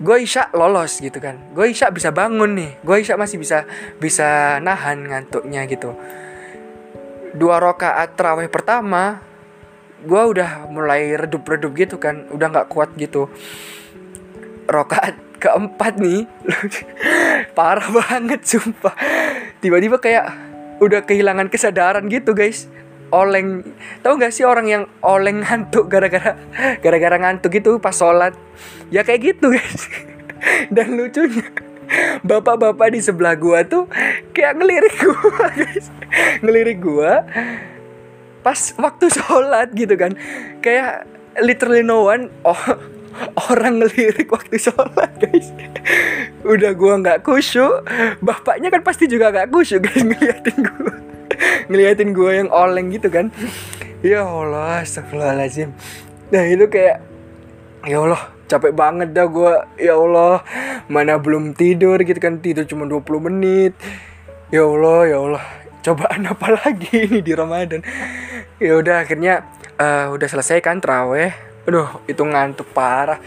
gue 0.00 0.16
isya 0.20 0.48
lolos 0.56 1.00
gitu 1.00 1.20
kan. 1.20 1.36
Gue 1.52 1.72
isya 1.72 1.92
bisa 1.92 2.08
bangun 2.14 2.56
nih. 2.56 2.72
Gue 2.80 3.04
isya 3.04 3.20
masih 3.20 3.36
bisa 3.40 3.68
bisa 4.00 4.58
nahan 4.64 5.04
ngantuknya 5.04 5.68
gitu. 5.68 5.92
Dua 7.34 7.58
rakaat 7.58 8.14
teraweh 8.14 8.46
pertama 8.46 9.20
gue 10.04 10.20
udah 10.20 10.68
mulai 10.68 11.16
redup-redup 11.16 11.72
gitu 11.74 11.96
kan. 11.98 12.28
Udah 12.30 12.48
nggak 12.52 12.68
kuat 12.70 12.92
gitu. 12.94 13.26
Rokaat 14.64 15.23
keempat 15.38 15.98
nih. 16.00 16.26
Parah 17.56 17.88
banget 17.90 18.44
sumpah. 18.46 18.94
Tiba-tiba 19.60 19.98
kayak 20.00 20.26
udah 20.82 21.06
kehilangan 21.06 21.48
kesadaran 21.52 22.06
gitu 22.10 22.34
guys. 22.34 22.66
Oleng. 23.14 23.62
Tahu 24.02 24.18
gak 24.18 24.34
sih 24.34 24.42
orang 24.42 24.66
yang 24.66 24.82
oleng 25.04 25.46
ngantuk 25.46 25.86
gara-gara 25.86 26.34
gara-gara 26.82 27.16
ngantuk 27.20 27.54
gitu 27.54 27.78
pas 27.78 27.94
sholat? 27.94 28.34
Ya 28.90 29.06
kayak 29.06 29.34
gitu 29.34 29.54
guys. 29.54 29.86
Dan 30.74 30.98
lucunya 30.98 31.46
bapak-bapak 32.24 32.96
di 32.96 33.00
sebelah 33.04 33.36
gua 33.36 33.60
tuh 33.62 33.86
kayak 34.32 34.56
ngelirik 34.58 34.94
gua 34.98 35.46
guys. 35.62 35.86
Ngelirik 36.42 36.78
gua 36.82 37.22
pas 38.42 38.60
waktu 38.76 39.06
sholat 39.08 39.70
gitu 39.72 39.94
kan. 39.94 40.18
Kayak 40.58 41.06
literally 41.38 41.86
no 41.86 42.08
one. 42.08 42.34
Oh 42.42 42.58
orang 43.50 43.82
ngelirik 43.82 44.28
waktu 44.30 44.56
sholat 44.58 45.10
guys. 45.18 45.50
Udah 46.42 46.72
gua 46.74 47.00
nggak 47.00 47.22
kusyuk 47.26 47.86
bapaknya 48.20 48.68
kan 48.70 48.82
pasti 48.82 49.06
juga 49.06 49.30
nggak 49.30 49.48
kusyuk 49.50 49.86
guys. 49.86 50.02
Ngeliatin 50.10 50.58
gua. 50.62 50.94
Ngeliatin 51.70 52.10
gua 52.12 52.30
yang 52.34 52.50
oleng 52.50 52.92
gitu 52.92 53.08
kan. 53.10 53.30
Ya 54.04 54.26
Allah 54.26 54.84
astagfirullahaladzim. 54.84 55.72
Nah 56.30 56.44
itu 56.44 56.68
kayak 56.68 57.00
ya 57.88 57.96
Allah 58.00 58.22
capek 58.50 58.72
banget 58.76 59.16
dah 59.16 59.26
gua. 59.28 59.66
Ya 59.80 59.96
Allah 59.96 60.44
mana 60.90 61.16
belum 61.16 61.56
tidur 61.56 61.96
gitu 62.02 62.18
kan. 62.20 62.42
Tidur 62.42 62.68
cuma 62.68 62.84
20 62.86 63.26
menit. 63.30 63.72
Ya 64.52 64.66
Allah 64.66 65.00
ya 65.08 65.18
Allah. 65.22 65.44
Cobaan 65.84 66.24
apa 66.32 66.48
lagi 66.64 67.08
ini 67.08 67.20
di 67.20 67.32
Ramadan? 67.36 67.84
Ya 68.56 68.78
udah 68.80 69.04
akhirnya 69.04 69.44
uh, 69.76 70.14
udah 70.14 70.28
selesai 70.30 70.64
kan 70.64 70.80
teraweh 70.80 71.53
aduh 71.64 72.04
itu 72.08 72.22
ngantuk 72.22 72.70
parah. 72.72 73.18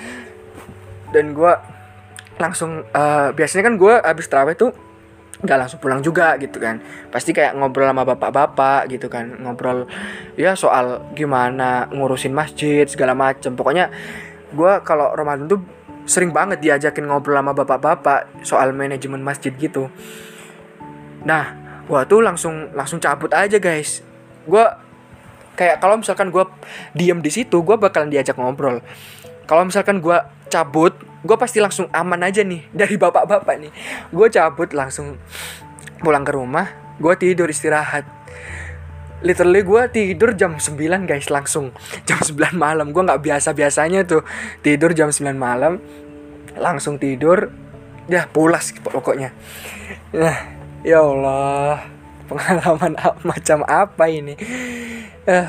Dan 1.14 1.34
gue 1.34 1.54
langsung 2.38 2.86
uh, 2.94 3.30
biasanya 3.34 3.64
kan 3.72 3.76
gue 3.80 3.94
abis 3.98 4.28
teraweh 4.30 4.54
tuh 4.54 4.72
nggak 5.38 5.58
langsung 5.58 5.80
pulang 5.82 6.02
juga 6.02 6.34
gitu 6.42 6.58
kan. 6.58 6.82
Pasti 7.14 7.34
kayak 7.34 7.58
ngobrol 7.58 7.90
sama 7.90 8.04
bapak-bapak 8.06 8.90
gitu 8.90 9.08
kan. 9.10 9.38
Ngobrol 9.42 9.86
ya 10.34 10.58
soal 10.58 11.14
gimana 11.14 11.86
ngurusin 11.94 12.34
masjid 12.34 12.86
segala 12.90 13.14
macem. 13.14 13.54
Pokoknya 13.54 13.94
gue 14.54 14.72
kalau 14.82 15.14
Ramadan 15.14 15.46
tuh 15.46 15.62
sering 16.08 16.32
banget 16.32 16.64
diajakin 16.64 17.06
ngobrol 17.06 17.38
sama 17.38 17.54
bapak-bapak 17.54 18.42
soal 18.42 18.74
manajemen 18.74 19.22
masjid 19.22 19.54
gitu. 19.54 19.92
Nah 21.28 21.54
gue 21.86 22.02
tuh 22.10 22.20
langsung 22.20 22.74
langsung 22.74 22.98
cabut 22.98 23.30
aja 23.32 23.62
guys. 23.62 24.02
Gue 24.48 24.64
kayak 25.58 25.82
kalau 25.82 25.98
misalkan 25.98 26.30
gue 26.30 26.46
diem 26.94 27.18
di 27.18 27.34
situ 27.34 27.66
gue 27.66 27.76
bakalan 27.76 28.14
diajak 28.14 28.38
ngobrol. 28.38 28.80
Kalau 29.50 29.66
misalkan 29.66 30.00
gue 30.00 30.18
cabut 30.48 30.94
gue 31.26 31.36
pasti 31.36 31.58
langsung 31.58 31.90
aman 31.92 32.22
aja 32.24 32.46
nih 32.46 32.62
dari 32.86 32.96
bapak-bapak 32.96 33.56
nih. 33.58 33.72
Gue 34.14 34.30
cabut 34.30 34.70
langsung 34.72 35.18
pulang 36.00 36.22
ke 36.22 36.32
rumah 36.32 36.70
gue 37.02 37.14
tidur 37.18 37.50
istirahat. 37.50 38.06
Literally 39.26 39.66
gue 39.66 39.82
tidur 39.90 40.38
jam 40.38 40.62
9 40.62 40.78
guys 41.10 41.34
langsung. 41.34 41.74
Jam 42.08 42.22
9 42.22 42.54
malam 42.54 42.94
gue 42.94 43.02
nggak 43.02 43.22
biasa 43.26 43.58
biasanya 43.58 44.06
tuh. 44.06 44.22
Tidur 44.62 44.94
jam 44.94 45.10
9 45.10 45.34
malam 45.34 45.82
langsung 46.54 47.02
tidur. 47.02 47.50
Ya 48.06 48.30
pulas 48.30 48.72
pokoknya. 48.78 49.34
Nah 50.14 50.38
ya 50.86 51.02
Allah 51.02 51.82
pengalaman 52.30 52.94
macam 53.30 53.60
apa 53.66 54.06
ini 54.12 54.38
uh, 55.28 55.48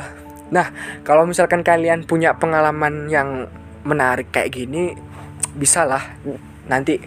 nah 0.48 0.66
kalau 1.04 1.24
misalkan 1.24 1.62
kalian 1.62 2.04
punya 2.04 2.36
pengalaman 2.36 3.08
yang 3.08 3.48
menarik 3.86 4.28
kayak 4.34 4.52
gini 4.52 4.96
bisa 5.56 5.88
lah 5.88 6.02
nanti 6.68 7.00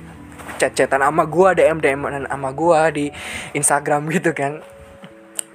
chat-chatan 0.58 1.02
sama 1.02 1.26
gue 1.26 1.50
DM 1.62 1.78
DM 1.82 2.02
sama 2.30 2.50
gue 2.54 2.80
di 2.94 3.06
Instagram 3.58 4.10
gitu 4.14 4.34
kan. 4.34 4.62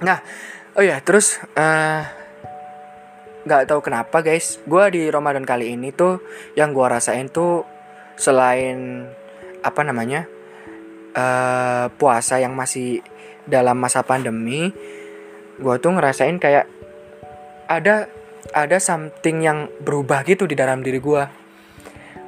Nah 0.03 0.19
oh 0.77 0.83
ya 0.83 1.01
terus 1.01 1.41
uh, 1.57 2.03
nggak 3.47 3.71
tahu 3.71 3.79
kenapa 3.79 4.19
guys 4.19 4.59
gue 4.67 4.83
di 4.91 5.01
Ramadan 5.07 5.47
kali 5.47 5.71
ini 5.73 5.95
tuh 5.95 6.19
yang 6.59 6.75
gue 6.75 6.83
rasain 6.83 7.31
tuh 7.31 7.63
selain 8.19 9.07
apa 9.63 9.81
namanya 9.87 10.27
uh, 11.15 11.87
puasa 11.95 12.43
yang 12.43 12.53
masih 12.53 12.99
dalam 13.47 13.79
masa 13.79 14.03
pandemi 14.03 14.75
gue 15.57 15.75
tuh 15.79 15.91
ngerasain 15.95 16.37
kayak 16.37 16.67
ada 17.67 18.07
ada 18.55 18.77
something 18.79 19.43
yang 19.43 19.67
berubah 19.83 20.23
gitu 20.23 20.47
di 20.47 20.55
dalam 20.55 20.81
diri 20.81 20.99
gue 21.03 21.23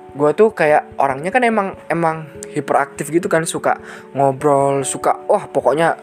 gue 0.09 0.31
tuh 0.33 0.51
kayak 0.51 0.99
orangnya 0.99 1.29
kan 1.29 1.45
emang 1.45 1.77
emang 1.87 2.27
hiperaktif 2.49 3.13
gitu 3.13 3.29
kan 3.29 3.45
suka 3.45 3.77
ngobrol 4.17 4.81
suka 4.81 5.15
wah 5.29 5.45
pokoknya 5.47 5.95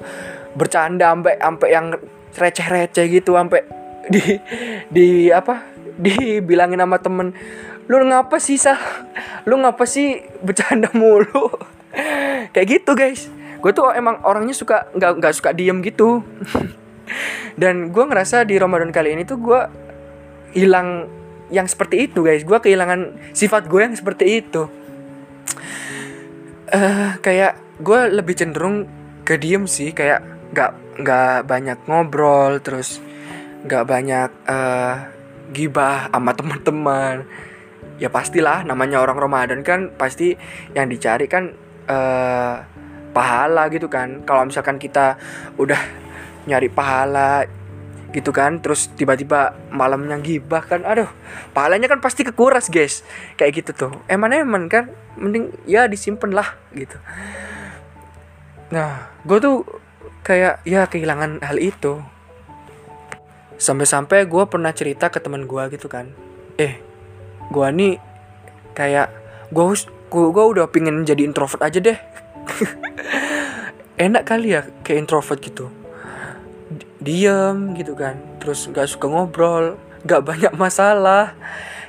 bercanda 0.55 1.11
sampai 1.11 1.35
sampai 1.37 1.69
yang 1.69 1.87
receh-receh 2.33 3.07
gitu 3.11 3.35
sampai 3.35 3.66
di 4.12 4.38
di 4.88 5.07
apa 5.35 5.66
dibilangin 5.99 6.78
sama 6.78 7.02
temen 7.02 7.35
lu 7.87 8.02
ngapa 8.02 8.37
sih 8.43 8.59
sah? 8.59 8.78
Lu 9.47 9.62
ngapa 9.62 9.87
sih 9.87 10.19
bercanda 10.43 10.90
mulu? 10.90 11.50
Kayak 12.52 12.66
gitu 12.66 12.99
guys. 12.99 13.31
Gue 13.62 13.71
tuh 13.71 13.90
emang 13.95 14.21
orangnya 14.26 14.55
suka 14.55 14.90
nggak 14.95 15.23
nggak 15.23 15.35
suka 15.35 15.50
diem 15.55 15.81
gitu 15.83 16.23
dan 17.54 17.90
gue 17.94 18.04
ngerasa 18.04 18.44
di 18.44 18.58
Ramadan 18.60 18.90
kali 18.90 19.14
ini 19.16 19.22
tuh 19.22 19.38
gue 19.40 19.60
hilang 20.56 21.08
yang 21.50 21.66
seperti 21.70 22.11
itu 22.11 22.26
guys. 22.26 22.42
Gue 22.42 22.59
kehilangan 22.59 23.33
sifat 23.37 23.70
gue 23.70 23.81
yang 23.83 23.94
seperti 23.94 24.42
itu. 24.42 24.66
Uh, 26.66 27.14
kayak 27.22 27.57
gue 27.78 28.00
lebih 28.11 28.35
cenderung 28.35 28.90
ke 29.22 29.38
diem 29.38 29.70
sih 29.70 29.94
kayak 29.94 30.22
nggak 30.50 30.72
nggak 31.02 31.38
banyak 31.46 31.78
ngobrol 31.87 32.59
terus 32.59 32.98
nggak 33.66 33.85
banyak 33.87 34.31
uh, 34.50 35.07
gibah 35.54 36.11
sama 36.11 36.35
teman-teman. 36.35 37.26
Ya 37.96 38.12
pastilah 38.12 38.66
namanya 38.66 39.00
orang 39.00 39.16
Ramadan 39.16 39.62
kan 39.62 39.94
pasti 39.94 40.37
yang 40.76 40.90
dicari 40.90 41.31
kan 41.31 41.54
uh, 41.87 42.66
pahala 43.14 43.70
gitu 43.70 43.87
kan. 43.87 44.26
Kalau 44.26 44.44
misalkan 44.44 44.76
kita 44.76 45.16
udah 45.57 46.06
nyari 46.46 46.70
pahala 46.70 47.44
gitu 48.14 48.30
kan. 48.32 48.62
Terus 48.62 48.88
tiba-tiba 48.94 49.52
malamnya 49.68 50.16
gibah 50.22 50.64
kan 50.64 50.87
aduh 50.87 51.11
pahalanya 51.52 51.90
kan 51.90 52.00
pasti 52.00 52.24
kekuras 52.24 52.72
guys. 52.72 53.02
Kayak 53.37 53.62
gitu 53.62 53.70
tuh. 53.87 53.92
Eman 54.09 54.32
eman 54.32 54.70
kan 54.70 54.88
mending 55.18 55.52
ya 55.68 55.90
disimpan 55.90 56.32
lah 56.32 56.48
gitu. 56.72 56.96
Nah 58.72 59.12
gue 59.26 59.38
tuh 59.42 59.66
kayak 60.24 60.64
ya 60.64 60.87
kehilangan 60.88 61.42
hal 61.44 61.59
itu. 61.61 62.00
Sampai-sampai 63.56 64.28
gue 64.28 64.44
pernah 64.48 64.72
cerita 64.72 65.09
ke 65.09 65.18
teman 65.20 65.44
gue 65.44 65.62
gitu 65.74 65.90
kan. 65.90 66.09
Eh 66.56 66.80
gue 67.52 67.68
nih 67.68 67.94
kayak 68.72 69.12
gue 69.52 69.64
gue 70.11 70.44
udah 70.56 70.70
pingin 70.70 71.04
jadi 71.04 71.26
introvert 71.26 71.61
aja 71.61 71.82
deh. 71.82 71.98
Enak 73.96 74.28
kali 74.28 74.52
ya 74.52 74.68
kayak 74.85 75.09
introvert 75.09 75.40
gitu 75.40 75.86
diem 77.07 77.79
gitu 77.79 77.95
kan. 77.95 78.19
Terus 78.42 78.66
nggak 78.66 78.90
suka 78.90 79.07
ngobrol 79.07 79.79
nggak 80.03 80.23
banyak 80.23 80.53
masalah. 80.59 81.38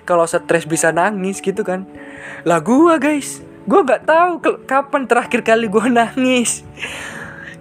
Kalau 0.06 0.24
stres 0.24 0.70
bisa 0.70 0.94
nangis 0.94 1.42
gitu 1.42 1.66
kan. 1.66 1.90
Lah 2.46 2.62
gua 2.62 3.02
guys 3.02 3.42
gua 3.68 3.84
nggak 3.84 4.08
tahu 4.08 4.32
kapan 4.64 5.04
terakhir 5.10 5.42
kali 5.42 5.66
gua 5.68 5.90
nangis. 6.06 6.62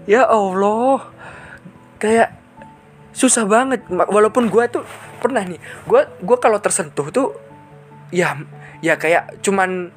Ya 0.05 0.29
allah. 0.29 1.09
Kayak 1.97 2.37
susah 3.17 3.49
banget. 3.49 3.83
Walaupun 3.89 4.53
gua 4.53 4.69
tuh 4.69 4.85
pernah 5.21 5.41
nih 5.43 5.59
gua 5.89 6.07
gua 6.21 6.37
kalau 6.37 6.61
tersentuh 6.61 7.09
tuh 7.09 7.33
ya 8.13 8.37
ya 8.85 8.95
kayak 9.01 9.41
cuman 9.41 9.91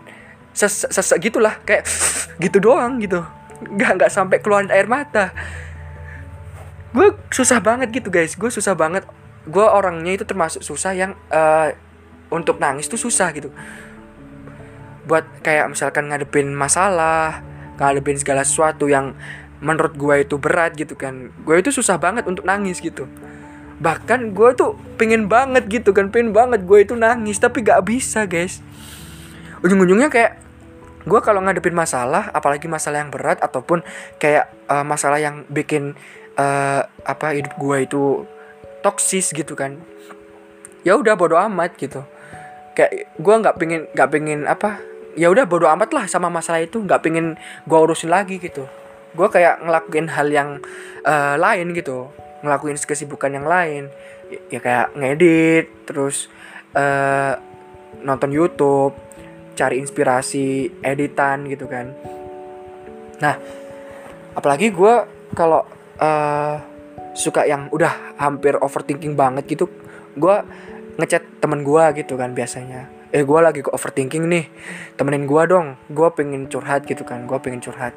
ses, 0.56 0.88
ses 0.88 1.10
gitulah 1.20 1.60
kayak 1.68 1.86
gitu 2.44 2.58
doang 2.64 3.04
gitu. 3.04 3.22
Nggak 3.60 3.92
nggak 4.00 4.12
sampai 4.12 4.40
keluar 4.40 4.64
air 4.72 4.88
mata 4.88 5.36
gue 6.94 7.08
susah 7.30 7.60
banget 7.62 7.90
gitu 7.94 8.10
guys. 8.10 8.34
Gue 8.36 8.50
susah 8.50 8.74
banget. 8.74 9.06
Gue 9.50 9.66
orangnya 9.66 10.18
itu 10.18 10.26
termasuk 10.26 10.62
susah 10.62 10.94
yang 10.94 11.18
uh, 11.34 11.74
untuk 12.30 12.62
nangis 12.62 12.90
tuh 12.90 13.00
susah 13.00 13.34
gitu. 13.34 13.50
Buat 15.10 15.26
kayak 15.42 15.74
misalkan 15.74 16.10
ngadepin 16.10 16.54
masalah 16.54 17.42
ngadepin 17.80 18.20
segala 18.20 18.44
sesuatu 18.44 18.92
yang 18.92 19.16
menurut 19.64 19.96
gue 19.96 20.16
itu 20.24 20.36
berat 20.36 20.76
gitu 20.76 20.96
kan. 20.96 21.32
Gue 21.44 21.64
itu 21.64 21.72
susah 21.72 21.98
banget 21.98 22.28
untuk 22.28 22.46
nangis 22.46 22.84
gitu. 22.84 23.08
Bahkan 23.80 24.36
gue 24.36 24.50
tuh 24.60 24.76
pengen 25.00 25.32
banget 25.32 25.72
gitu 25.72 25.96
kan 25.96 26.12
pengen 26.12 26.36
banget 26.36 26.68
gue 26.68 26.80
itu 26.84 26.94
nangis 27.00 27.40
tapi 27.40 27.64
gak 27.64 27.88
bisa 27.88 28.28
guys. 28.28 28.60
Ujung-ujungnya 29.64 30.12
kayak 30.12 30.40
gue 31.08 31.20
kalau 31.24 31.40
ngadepin 31.40 31.74
masalah 31.74 32.28
apalagi 32.36 32.68
masalah 32.68 33.02
yang 33.02 33.12
berat 33.12 33.40
ataupun 33.40 33.82
kayak 34.20 34.52
uh, 34.68 34.84
masalah 34.84 35.18
yang 35.18 35.48
bikin 35.48 35.96
uh, 36.40 36.82
apa 37.04 37.36
hidup 37.36 37.60
gue 37.60 37.78
itu 37.84 38.04
toksis 38.80 39.36
gitu 39.36 39.54
kan. 39.60 39.76
Ya 40.88 40.96
udah 40.96 41.20
bodo 41.20 41.36
amat 41.36 41.76
gitu. 41.76 42.08
Kayak 42.74 43.12
gue 43.20 43.36
nggak 43.44 43.56
pengen 43.60 43.82
nggak 43.92 44.10
pengen 44.10 44.40
apa 44.48 44.80
ya 45.20 45.28
udah 45.28 45.44
bodo 45.44 45.68
amat 45.68 45.92
lah 45.92 46.06
sama 46.08 46.32
masalah 46.32 46.64
itu. 46.64 46.80
Nggak 46.80 47.04
pengen 47.04 47.36
gue 47.68 47.80
urusin 47.80 48.08
lagi 48.08 48.40
gitu. 48.40 48.64
Gue 49.12 49.28
kayak 49.28 49.60
ngelakuin 49.68 50.08
hal 50.08 50.28
yang 50.32 50.50
uh, 51.04 51.36
lain 51.36 51.76
gitu. 51.76 52.08
Ngelakuin 52.40 52.80
kesibukan 52.80 53.36
yang 53.36 53.44
lain. 53.44 53.92
Ya, 54.32 54.40
ya 54.58 54.60
kayak 54.64 54.88
ngedit 54.96 55.66
terus 55.84 56.32
uh, 56.72 57.36
nonton 58.00 58.32
YouTube 58.32 58.96
cari 59.60 59.76
inspirasi 59.76 60.72
editan 60.80 61.44
gitu 61.52 61.68
kan. 61.68 61.92
Nah 63.20 63.36
apalagi 64.40 64.72
gue 64.72 64.94
kalau 65.36 65.68
uh, 66.00 66.58
suka 67.14 67.46
yang 67.46 67.68
udah 67.70 68.16
hampir 68.16 68.56
overthinking 68.56 69.20
banget 69.20 69.46
gitu 69.46 69.68
gue 70.16 70.36
ngechat 71.00 71.24
temen 71.40 71.64
gue 71.64 71.84
gitu 72.04 72.20
kan 72.20 72.36
biasanya. 72.36 72.92
Eh 73.10 73.24
gue 73.24 73.40
lagi 73.40 73.64
ke 73.64 73.72
overthinking 73.72 74.28
nih 74.28 74.46
temenin 75.00 75.26
gue 75.26 75.44
dong 75.48 75.80
gue 75.88 76.08
pengen 76.12 76.46
curhat 76.52 76.84
gitu 76.86 77.08
kan 77.08 77.24
gue 77.24 77.38
pengen 77.40 77.64
curhat. 77.64 77.96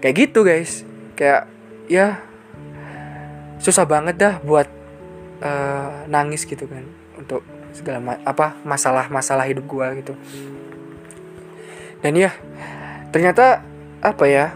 Kayak 0.00 0.14
gitu 0.28 0.40
guys. 0.46 0.82
Kayak 1.16 1.48
ya 1.86 2.20
susah 3.60 3.84
banget 3.88 4.16
dah 4.16 4.34
buat 4.44 4.68
uh, 5.40 6.08
nangis 6.08 6.44
gitu 6.44 6.68
kan 6.68 6.84
untuk 7.16 7.40
segala 7.72 8.00
ma 8.00 8.12
apa 8.24 8.56
masalah-masalah 8.64 9.44
hidup 9.48 9.68
gue 9.68 9.86
gitu. 10.00 10.14
Dan 12.00 12.16
ya 12.16 12.32
ternyata 13.12 13.60
apa 14.00 14.24
ya 14.28 14.52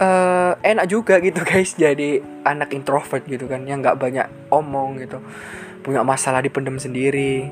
uh, 0.00 0.52
enak 0.60 0.86
juga 0.88 1.18
gitu 1.20 1.42
guys. 1.42 1.74
Jadi 1.76 2.20
anak 2.44 2.72
introvert 2.72 3.24
gitu 3.24 3.48
kan 3.48 3.64
yang 3.64 3.82
nggak 3.82 3.98
banyak 3.98 4.26
omong 4.52 5.00
gitu. 5.02 5.20
Punya 5.82 6.04
masalah 6.06 6.40
dipendam 6.40 6.76
sendiri. 6.80 7.50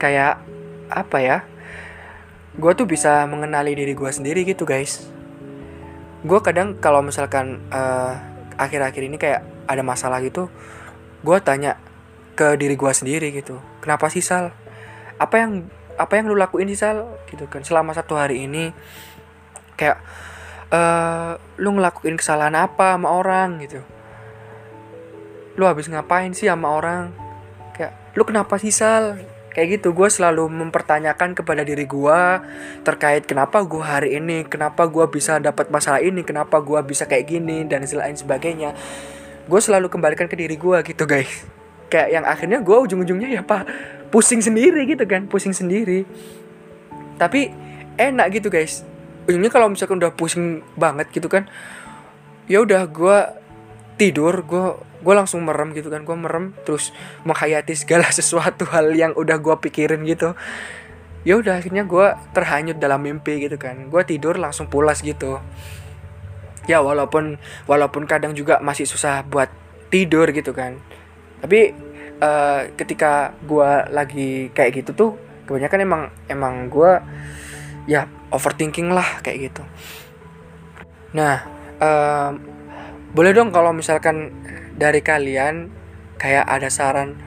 Kayak 0.00 0.40
apa 0.90 1.18
ya 1.22 1.38
gue 2.50 2.72
tuh 2.74 2.82
bisa 2.82 3.24
mengenali 3.30 3.78
diri 3.78 3.94
gue 3.94 4.10
sendiri 4.10 4.42
gitu 4.42 4.66
guys. 4.66 5.06
Gue 6.26 6.40
kadang 6.44 6.76
kalau 6.76 7.00
misalkan 7.00 7.62
uh, 7.72 8.18
akhir-akhir 8.60 9.02
ini 9.06 9.16
kayak 9.16 9.46
ada 9.70 9.80
masalah 9.86 10.20
gitu 10.20 10.50
gue 11.20 11.36
tanya 11.44 11.76
ke 12.34 12.56
diri 12.56 12.74
gue 12.74 12.92
sendiri 12.92 13.28
gitu 13.32 13.60
kenapa 13.80 14.12
sih 14.12 14.24
sal? 14.24 14.52
Apa 15.16 15.40
yang 15.40 15.68
apa 16.00 16.16
yang 16.16 16.32
lu 16.32 16.36
lakuin 16.36 16.68
sih 16.72 16.80
sal? 16.80 17.08
Gitu 17.28 17.48
kan. 17.48 17.64
Selama 17.64 17.92
satu 17.96 18.16
hari 18.16 18.48
ini 18.48 18.72
kayak 19.76 20.00
uh, 20.70 21.36
lu 21.58 21.76
ngelakuin 21.76 22.16
kesalahan 22.16 22.56
apa 22.56 22.96
sama 22.96 23.10
orang 23.10 23.60
gitu. 23.62 23.82
Lu 25.58 25.66
habis 25.66 25.90
ngapain 25.90 26.32
sih 26.32 26.48
sama 26.48 26.72
orang? 26.72 27.12
Kayak 27.76 27.92
lu 28.16 28.22
kenapa 28.24 28.56
sih 28.56 28.72
sal? 28.72 29.18
Kayak 29.50 29.82
gitu 29.82 29.90
gue 29.90 30.06
selalu 30.06 30.46
mempertanyakan 30.46 31.34
kepada 31.34 31.66
diri 31.66 31.82
gue 31.82 32.20
terkait 32.86 33.26
kenapa 33.26 33.66
gue 33.66 33.82
hari 33.82 34.14
ini 34.22 34.46
kenapa 34.46 34.86
gue 34.86 35.02
bisa 35.10 35.42
dapat 35.42 35.74
masalah 35.74 35.98
ini 35.98 36.22
kenapa 36.22 36.62
gue 36.62 36.78
bisa 36.86 37.02
kayak 37.10 37.26
gini 37.26 37.66
dan 37.66 37.82
lain 37.82 38.14
sebagainya. 38.14 38.78
Gue 39.50 39.58
selalu 39.58 39.90
kembalikan 39.90 40.30
ke 40.30 40.38
diri 40.38 40.54
gue 40.54 40.78
gitu 40.86 41.02
guys. 41.02 41.50
Kayak 41.90 42.08
yang 42.14 42.24
akhirnya 42.30 42.62
gue 42.62 42.76
ujung-ujungnya 42.86 43.26
ya 43.26 43.42
pak 43.42 43.66
pusing 44.14 44.38
sendiri 44.38 44.86
gitu 44.86 45.02
kan 45.02 45.26
pusing 45.26 45.50
sendiri. 45.50 46.06
Tapi 47.18 47.50
enak 47.98 48.38
gitu 48.38 48.54
guys 48.54 48.86
ujungnya 49.28 49.52
kalau 49.52 49.68
misalkan 49.68 50.00
udah 50.00 50.12
pusing 50.14 50.64
banget 50.78 51.10
gitu 51.12 51.28
kan 51.28 51.48
ya 52.50 52.62
udah 52.62 52.88
gue 52.88 53.18
tidur 54.00 54.32
gue 54.48 54.90
gue 55.00 55.14
langsung 55.16 55.44
merem 55.44 55.72
gitu 55.72 55.88
kan 55.88 56.04
gue 56.04 56.16
merem 56.16 56.52
terus 56.64 56.92
menghayati 57.24 57.76
segala 57.76 58.08
sesuatu 58.18 58.68
hal 58.68 58.92
yang 58.92 59.12
udah 59.16 59.40
gue 59.40 59.56
pikirin 59.60 60.04
gitu. 60.04 60.36
Ya 61.20 61.36
udah 61.36 61.60
akhirnya 61.60 61.84
gue 61.84 62.16
terhanyut 62.32 62.80
dalam 62.80 63.04
mimpi 63.04 63.44
gitu 63.44 63.60
kan. 63.60 63.92
Gue 63.92 64.08
tidur 64.08 64.40
langsung 64.40 64.72
pulas 64.72 65.04
gitu. 65.04 65.36
Ya 66.64 66.80
walaupun 66.80 67.36
walaupun 67.68 68.08
kadang 68.08 68.32
juga 68.32 68.56
masih 68.64 68.88
susah 68.88 69.20
buat 69.28 69.52
tidur 69.92 70.32
gitu 70.32 70.56
kan. 70.56 70.80
Tapi 71.44 71.76
uh, 72.24 72.72
ketika 72.76 73.36
gue 73.44 73.70
lagi 73.92 74.48
kayak 74.56 74.80
gitu 74.80 74.90
tuh 74.96 75.10
kebanyakan 75.44 75.80
emang 75.84 76.02
emang 76.28 76.54
gue 76.72 76.92
ya 77.84 78.08
overthinking 78.30 78.90
lah 78.90 79.22
kayak 79.22 79.50
gitu. 79.50 79.62
Nah 81.14 81.44
uh, 81.82 82.30
boleh 83.10 83.34
dong 83.34 83.50
kalau 83.50 83.74
misalkan 83.74 84.30
dari 84.78 85.02
kalian 85.02 85.70
kayak 86.16 86.46
ada 86.46 86.70
saran 86.70 87.18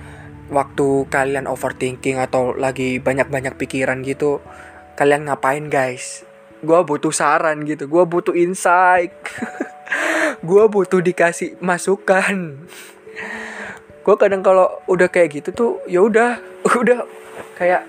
waktu 0.51 1.07
kalian 1.11 1.49
overthinking 1.49 2.19
atau 2.19 2.55
lagi 2.55 2.99
banyak-banyak 2.99 3.55
pikiran 3.59 4.03
gitu 4.03 4.39
kalian 4.95 5.27
ngapain 5.27 5.67
guys? 5.67 6.23
Gue 6.63 6.79
butuh 6.87 7.11
saran 7.11 7.67
gitu 7.67 7.91
gue 7.91 8.03
butuh 8.07 8.33
insight. 8.33 9.11
Gue 10.43 10.67
butuh 10.67 10.99
dikasih 10.99 11.55
masukan. 11.63 12.59
Gue 14.03 14.15
kadang 14.19 14.43
kalau 14.43 14.67
udah 14.91 15.07
kayak 15.07 15.39
gitu 15.39 15.49
tuh 15.55 15.71
ya 15.87 16.03
udah 16.03 16.35
udah 16.81 17.07
kayak 17.55 17.87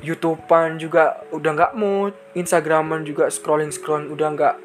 youtubean 0.00 0.80
juga 0.80 1.20
udah 1.32 1.50
nggak 1.52 1.72
mood 1.76 2.16
instagraman 2.32 3.04
juga 3.04 3.28
scrolling 3.28 3.68
scrolling 3.68 4.08
udah 4.08 4.28
nggak 4.32 4.56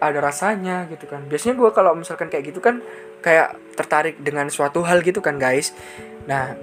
ada 0.00 0.18
rasanya 0.18 0.88
gitu 0.88 1.06
kan. 1.06 1.22
Biasanya 1.28 1.54
gue 1.60 1.70
kalau 1.70 1.92
misalkan 1.92 2.32
kayak 2.32 2.50
gitu 2.50 2.58
kan 2.64 2.80
kayak 3.20 3.54
tertarik 3.76 4.16
dengan 4.18 4.48
suatu 4.48 4.82
hal 4.82 5.04
gitu 5.04 5.20
kan 5.20 5.36
guys. 5.36 5.76
Nah 6.24 6.56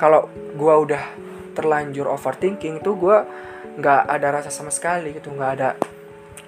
kalau 0.00 0.26
gue 0.56 0.74
udah 0.88 1.04
terlanjur 1.52 2.08
overthinking 2.08 2.80
tuh 2.80 2.96
gue 2.96 3.16
nggak 3.76 4.08
ada 4.08 4.40
rasa 4.40 4.48
sama 4.48 4.72
sekali 4.72 5.12
gitu 5.16 5.32
nggak 5.32 5.50
ada 5.60 5.76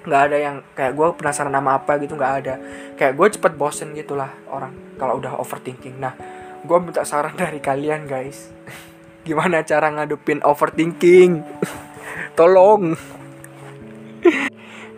nggak 0.05 0.23
ada 0.29 0.37
yang 0.37 0.57
kayak 0.77 0.93
gue 0.93 1.09
penasaran 1.17 1.53
nama 1.53 1.77
apa 1.77 2.01
gitu 2.01 2.17
nggak 2.17 2.35
ada. 2.43 2.55
Kayak 2.97 3.13
gue 3.21 3.27
cepet 3.39 3.53
bosen 3.55 3.93
gitulah 3.93 4.33
orang 4.49 4.73
kalau 4.97 5.21
udah 5.21 5.37
overthinking. 5.37 6.01
Nah 6.01 6.17
gue 6.65 6.79
minta 6.81 7.05
saran 7.05 7.37
dari 7.43 7.61
kalian 7.61 8.09
guys 8.09 8.49
gimana 9.25 9.65
cara 9.65 9.89
ngadepin 9.89 10.45
overthinking? 10.45 11.41
Tolong. 12.37 12.93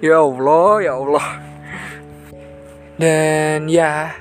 Ya 0.02 0.20
allah 0.20 0.82
ya 0.82 0.92
allah. 0.98 1.26
Dan 2.98 3.70
ya 3.70 4.12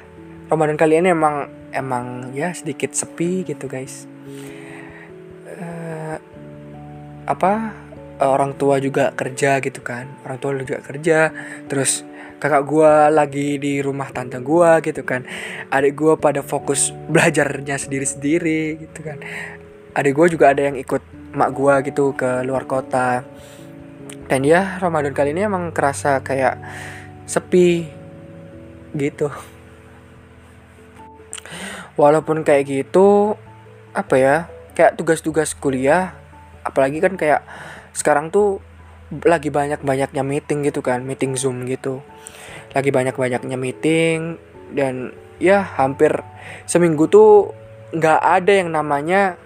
Ramadan 0.48 0.78
kali 0.78 1.02
ini 1.02 1.12
emang 1.12 1.50
emang 1.74 2.32
ya 2.38 2.54
sedikit 2.54 2.94
sepi 2.94 3.44
gitu 3.44 3.66
guys. 3.66 4.06
Uh, 5.56 6.16
apa 7.26 7.74
orang 8.22 8.54
tua 8.56 8.78
juga 8.78 9.12
kerja 9.12 9.58
gitu 9.60 9.82
kan. 9.82 10.06
Orang 10.24 10.38
tua 10.38 10.56
juga 10.62 10.80
kerja. 10.86 11.34
Terus 11.66 12.06
kakak 12.38 12.64
gue 12.68 12.94
lagi 13.10 13.58
di 13.58 13.82
rumah 13.82 14.14
tante 14.14 14.38
gue 14.38 14.72
gitu 14.86 15.02
kan. 15.02 15.26
Adik 15.74 15.98
gue 15.98 16.14
pada 16.16 16.46
fokus 16.46 16.94
belajarnya 17.10 17.76
sendiri-sendiri 17.76 18.86
gitu 18.86 19.00
kan 19.02 19.18
adik 19.96 20.14
gue 20.14 20.36
juga 20.36 20.52
ada 20.52 20.68
yang 20.68 20.76
ikut 20.76 21.02
mak 21.36 21.52
gue 21.56 21.74
gitu 21.92 22.12
ke 22.14 22.44
luar 22.44 22.68
kota 22.68 23.24
dan 24.28 24.42
ya 24.44 24.78
Ramadan 24.84 25.16
kali 25.16 25.32
ini 25.32 25.48
emang 25.48 25.72
kerasa 25.72 26.20
kayak 26.20 26.60
sepi 27.26 27.88
gitu 28.96 29.32
walaupun 31.96 32.44
kayak 32.44 32.68
gitu 32.68 33.40
apa 33.96 34.16
ya 34.20 34.36
kayak 34.76 35.00
tugas-tugas 35.00 35.56
kuliah 35.56 36.12
apalagi 36.68 37.00
kan 37.00 37.16
kayak 37.16 37.48
sekarang 37.96 38.28
tuh 38.28 38.60
lagi 39.24 39.54
banyak-banyaknya 39.54 40.24
meeting 40.26 40.66
gitu 40.66 40.82
kan, 40.82 41.06
meeting 41.06 41.38
Zoom 41.38 41.64
gitu. 41.70 42.02
Lagi 42.74 42.90
banyak-banyaknya 42.90 43.56
meeting 43.56 44.42
dan 44.74 45.14
ya 45.38 45.62
hampir 45.62 46.12
seminggu 46.66 47.08
tuh 47.08 47.54
nggak 47.96 48.20
ada 48.20 48.52
yang 48.52 48.74
namanya 48.74 49.40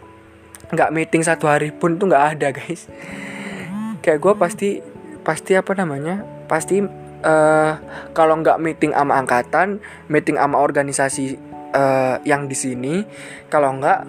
nggak 0.69 0.89
meeting 0.93 1.25
satu 1.25 1.49
hari 1.49 1.73
pun 1.73 1.97
tuh 1.97 2.09
nggak 2.09 2.25
ada 2.37 2.47
guys. 2.53 2.85
Kayak 4.05 4.19
gue 4.21 4.33
pasti 4.37 4.69
pasti 5.25 5.53
apa 5.57 5.75
namanya 5.75 6.23
pasti 6.49 6.81
uh, 7.25 7.73
kalau 8.15 8.39
nggak 8.41 8.57
meeting 8.61 8.95
sama 8.95 9.19
angkatan, 9.19 9.83
meeting 10.07 10.37
sama 10.37 10.61
organisasi 10.61 11.37
uh, 11.73 12.17
yang 12.23 12.47
di 12.47 12.55
sini, 12.57 13.03
kalau 13.51 13.75
nggak 13.77 13.99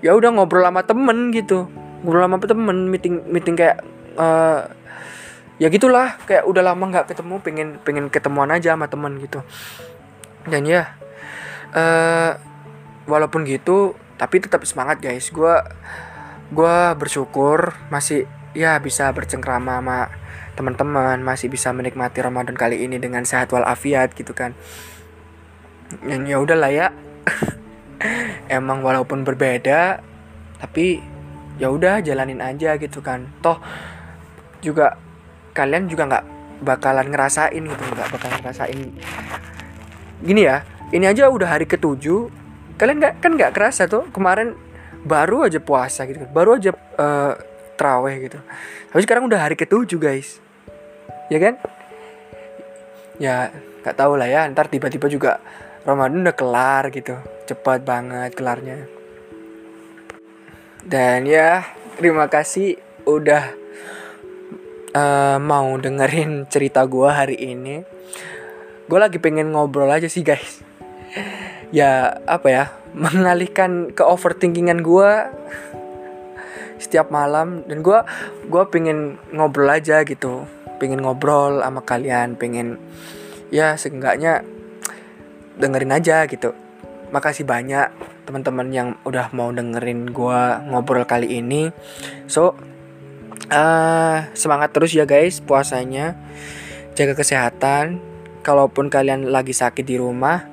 ya 0.00 0.16
udah 0.16 0.32
ngobrol 0.32 0.64
sama 0.64 0.82
temen 0.84 1.32
gitu. 1.32 1.68
Ngobrol 2.04 2.26
sama 2.26 2.36
temen 2.42 2.88
meeting 2.88 3.24
meeting 3.28 3.54
kayak 3.56 3.84
uh, 4.16 4.66
ya 5.60 5.68
gitulah. 5.68 6.16
Kayak 6.24 6.48
udah 6.48 6.62
lama 6.64 6.84
nggak 6.88 7.12
ketemu 7.12 7.34
pengen 7.44 7.68
pengen 7.84 8.06
ketemuan 8.08 8.50
aja 8.50 8.74
sama 8.74 8.88
temen 8.88 9.20
gitu. 9.20 9.44
Dan 10.48 10.64
ya 10.64 10.96
uh, 11.76 12.32
walaupun 13.04 13.44
gitu 13.44 13.94
tapi 14.20 14.36
tetap 14.44 14.60
semangat 14.68 15.00
guys. 15.00 15.32
Gue 15.32 15.56
gue 16.52 16.78
bersyukur 17.00 17.72
masih 17.88 18.28
ya 18.52 18.76
bisa 18.76 19.08
bercengkrama 19.16 19.80
sama 19.80 20.12
teman-teman 20.58 21.16
masih 21.24 21.48
bisa 21.48 21.72
menikmati 21.72 22.20
Ramadan 22.20 22.52
kali 22.52 22.84
ini 22.84 23.00
dengan 23.00 23.24
sehat 23.24 23.48
walafiat 23.48 24.12
gitu 24.12 24.36
kan. 24.36 24.52
Dan 26.04 26.28
ya 26.28 26.36
udahlah 26.36 26.68
ya. 26.68 26.92
Emang 28.60 28.84
walaupun 28.84 29.24
berbeda 29.24 30.04
tapi 30.60 31.00
ya 31.56 31.72
udah 31.72 32.04
jalanin 32.04 32.44
aja 32.44 32.76
gitu 32.76 33.00
kan. 33.00 33.24
Toh 33.40 33.56
juga 34.60 35.00
kalian 35.56 35.88
juga 35.88 36.04
nggak 36.12 36.24
bakalan 36.60 37.08
ngerasain 37.08 37.62
gitu. 37.64 37.82
Nggak 37.88 38.08
bakalan 38.12 38.38
ngerasain. 38.44 38.78
Gini 40.20 40.44
ya 40.44 40.60
ini 40.92 41.08
aja 41.08 41.32
udah 41.32 41.56
hari 41.56 41.64
ketujuh 41.64 42.39
kalian 42.80 42.96
nggak 42.96 43.14
kan 43.20 43.36
nggak 43.36 43.52
kerasa 43.52 43.84
tuh 43.84 44.08
kemarin 44.08 44.56
baru 45.04 45.44
aja 45.44 45.60
puasa 45.60 46.08
gitu 46.08 46.24
kan 46.24 46.32
baru 46.32 46.56
aja 46.56 46.72
uh, 46.96 47.36
traweh 47.76 48.16
gitu. 48.24 48.40
Tapi 48.92 49.00
sekarang 49.04 49.28
udah 49.28 49.40
hari 49.40 49.56
ketujuh 49.56 49.96
guys. 49.96 50.40
Ya 51.32 51.40
kan? 51.40 51.60
Ya 53.20 53.52
nggak 53.84 53.96
tahu 53.96 54.16
lah 54.16 54.28
ya 54.28 54.48
ntar 54.52 54.68
tiba-tiba 54.68 55.08
juga 55.08 55.40
Ramadan 55.84 56.24
udah 56.24 56.36
kelar 56.36 56.88
gitu. 56.92 57.16
Cepat 57.48 57.84
banget 57.84 58.32
kelarnya. 58.36 58.84
Dan 60.84 61.28
ya 61.28 61.64
terima 61.96 62.28
kasih 62.28 62.80
udah 63.04 63.52
uh, 64.96 65.36
mau 65.40 65.72
dengerin 65.76 66.48
cerita 66.48 66.84
gue 66.84 67.08
hari 67.08 67.36
ini. 67.40 67.84
Gue 68.88 68.98
lagi 69.00 69.16
pengen 69.16 69.52
ngobrol 69.52 69.88
aja 69.88 70.08
sih 70.08 70.24
guys. 70.24 70.69
Ya 71.70 72.18
apa 72.26 72.48
ya 72.50 72.64
mengalihkan 72.94 73.94
ke 73.94 74.02
overthinkingan 74.02 74.82
gue 74.82 75.10
setiap 76.82 77.14
malam. 77.14 77.62
Dan 77.66 77.82
gue 77.86 77.98
gue 78.50 78.62
pengen 78.70 79.18
ngobrol 79.30 79.70
aja 79.70 80.02
gitu. 80.02 80.46
Pengen 80.82 81.04
ngobrol 81.04 81.60
sama 81.60 81.84
kalian 81.84 82.34
pengen 82.34 82.80
ya 83.52 83.74
seenggaknya 83.74 84.46
dengerin 85.60 85.92
aja 85.92 86.24
gitu. 86.24 86.56
Makasih 87.12 87.44
banyak 87.44 87.90
teman-teman 88.24 88.70
yang 88.70 88.88
udah 89.02 89.34
mau 89.34 89.50
dengerin 89.50 90.14
gua 90.14 90.62
ngobrol 90.62 91.02
kali 91.04 91.42
ini. 91.42 91.74
So 92.30 92.54
uh, 93.50 94.30
semangat 94.32 94.70
terus 94.70 94.94
ya 94.94 95.04
guys 95.04 95.42
puasanya. 95.44 96.16
Jaga 96.94 97.18
kesehatan. 97.18 98.00
Kalaupun 98.40 98.88
kalian 98.88 99.28
lagi 99.28 99.52
sakit 99.52 99.84
di 99.84 100.00
rumah 100.00 100.48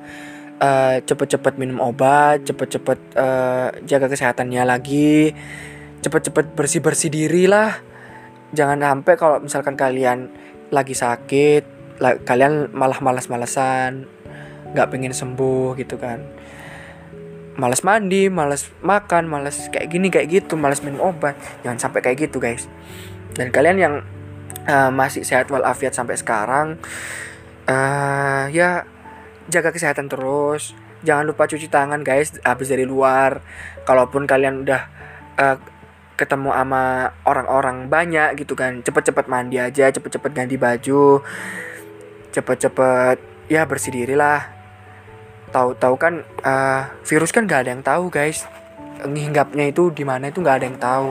uh, 0.61 0.97
cepet-cepet 1.01 1.53
minum 1.57 1.81
obat 1.81 2.45
cepet-cepet 2.45 2.99
uh, 3.17 3.69
jaga 3.85 4.07
kesehatannya 4.11 4.63
lagi 4.65 5.33
cepet-cepet 6.01 6.53
bersih-bersih 6.53 7.09
diri 7.09 7.49
lah 7.49 7.73
jangan 8.53 8.79
sampai 8.79 9.13
kalau 9.17 9.37
misalkan 9.43 9.75
kalian 9.75 10.31
lagi 10.69 10.93
sakit 10.93 11.63
la 11.97 12.19
kalian 12.21 12.69
malah 12.71 13.01
malas-malesan 13.01 14.05
nggak 14.75 14.87
pengen 14.93 15.15
sembuh 15.15 15.73
gitu 15.79 15.97
kan 15.97 16.21
malas 17.57 17.81
mandi, 17.81 18.29
malas 18.29 18.69
makan, 18.85 19.25
malas 19.25 19.65
kayak 19.73 19.89
gini 19.89 20.13
kayak 20.13 20.29
gitu, 20.29 20.53
malas 20.53 20.85
minum 20.85 21.09
obat. 21.09 21.33
Jangan 21.65 21.89
sampai 21.89 22.05
kayak 22.05 22.29
gitu, 22.29 22.37
guys. 22.37 22.69
Dan 23.33 23.49
kalian 23.49 23.77
yang 23.81 23.95
uh, 24.69 24.93
masih 24.93 25.25
sehat 25.25 25.49
walafiat 25.49 25.97
sampai 25.97 26.15
sekarang 26.19 26.77
uh, 27.65 28.45
ya 28.53 28.85
jaga 29.47 29.71
kesehatan 29.71 30.07
terus. 30.07 30.75
Jangan 31.05 31.25
lupa 31.27 31.45
cuci 31.45 31.67
tangan, 31.71 32.01
guys, 32.01 32.35
habis 32.41 32.71
dari 32.71 32.83
luar. 32.83 33.41
Kalaupun 33.85 34.25
kalian 34.25 34.65
udah 34.65 34.81
uh, 35.37 35.57
ketemu 36.17 36.49
sama 36.49 37.13
orang-orang 37.29 37.87
banyak 37.87 38.41
gitu 38.41 38.57
kan, 38.57 38.81
cepet-cepet 38.81 39.29
mandi 39.29 39.61
aja, 39.61 39.93
cepet-cepet 39.93 40.31
ganti 40.33 40.57
baju. 40.57 41.21
Cepet-cepet 42.33 43.17
ya 43.47 43.63
bersih 43.63 43.95
diri 43.95 44.13
lah 44.13 44.57
tahu-tahu 45.51 45.95
kan 45.95 46.13
uh, 46.43 46.91
virus 47.07 47.31
kan 47.31 47.47
gak 47.47 47.63
ada 47.63 47.71
yang 47.71 47.83
tahu 47.83 48.11
guys 48.11 48.43
nginggapnya 48.97 49.69
itu 49.69 49.93
di 49.93 50.01
mana 50.01 50.33
itu 50.33 50.41
nggak 50.41 50.57
ada 50.57 50.65
yang 50.65 50.79
tahu 50.81 51.09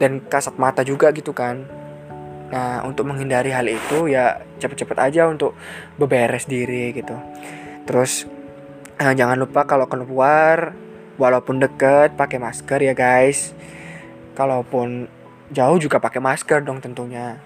dan 0.00 0.24
kasat 0.24 0.56
mata 0.56 0.80
juga 0.80 1.12
gitu 1.12 1.36
kan 1.36 1.62
nah 2.48 2.82
untuk 2.86 3.04
menghindari 3.10 3.52
hal 3.52 3.66
itu 3.68 4.08
ya 4.08 4.40
cepet-cepet 4.58 4.98
aja 4.98 5.28
untuk 5.28 5.54
beberes 6.00 6.48
diri 6.48 6.92
gitu. 6.96 7.16
Terus 7.86 8.26
uh, 8.98 9.14
jangan 9.14 9.38
lupa 9.38 9.64
kalau 9.68 9.86
keluar 9.86 10.74
walaupun 11.16 11.60
deket 11.60 12.16
pakai 12.16 12.40
masker 12.40 12.80
ya 12.82 12.94
guys. 12.96 13.52
Kalaupun 14.36 15.08
jauh 15.52 15.78
juga 15.80 16.02
pakai 16.02 16.20
masker 16.20 16.60
dong 16.64 16.82
tentunya. 16.82 17.40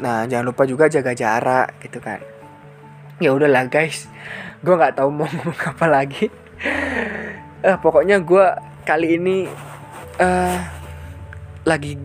Nah 0.00 0.24
jangan 0.28 0.46
lupa 0.52 0.64
juga 0.68 0.88
jaga 0.88 1.12
jarak 1.12 1.76
gitu 1.82 1.98
kan. 2.00 2.20
Ya 3.20 3.32
udahlah 3.32 3.68
guys. 3.68 4.08
Gue 4.60 4.76
nggak 4.76 5.00
tahu 5.00 5.08
mau 5.12 5.28
ngomong 5.34 5.60
apa 5.60 5.86
lagi. 5.88 6.28
Uh, 7.64 7.76
pokoknya 7.80 8.20
gue 8.20 8.46
kali 8.86 9.18
ini 9.18 9.50
uh, 10.20 10.58
lagi 11.66 11.98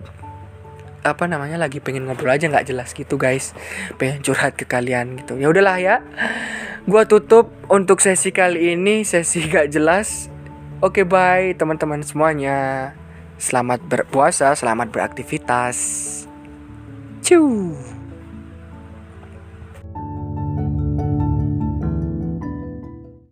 apa 1.01 1.25
namanya 1.25 1.57
lagi 1.57 1.81
pengen 1.81 2.05
ngobrol 2.05 2.29
aja 2.29 2.45
nggak 2.47 2.69
jelas 2.69 2.93
gitu 2.93 3.17
guys. 3.17 3.57
Pengen 3.97 4.21
curhat 4.21 4.57
ke 4.57 4.65
kalian 4.65 5.21
gitu. 5.21 5.37
Ya 5.37 5.49
udahlah 5.49 5.77
ya. 5.81 5.95
Gue 6.85 7.05
tutup 7.05 7.53
untuk 7.69 8.01
sesi 8.01 8.33
kali 8.33 8.73
ini. 8.77 9.05
Sesi 9.05 9.45
gak 9.53 9.69
jelas. 9.73 10.29
Oke 10.81 11.05
bye 11.05 11.53
teman-teman 11.57 12.01
semuanya. 12.01 12.91
Selamat 13.41 13.81
berpuasa 13.85 14.53
selamat 14.53 14.93
beraktivitas. 14.93 15.77
Ciu. 17.21 17.90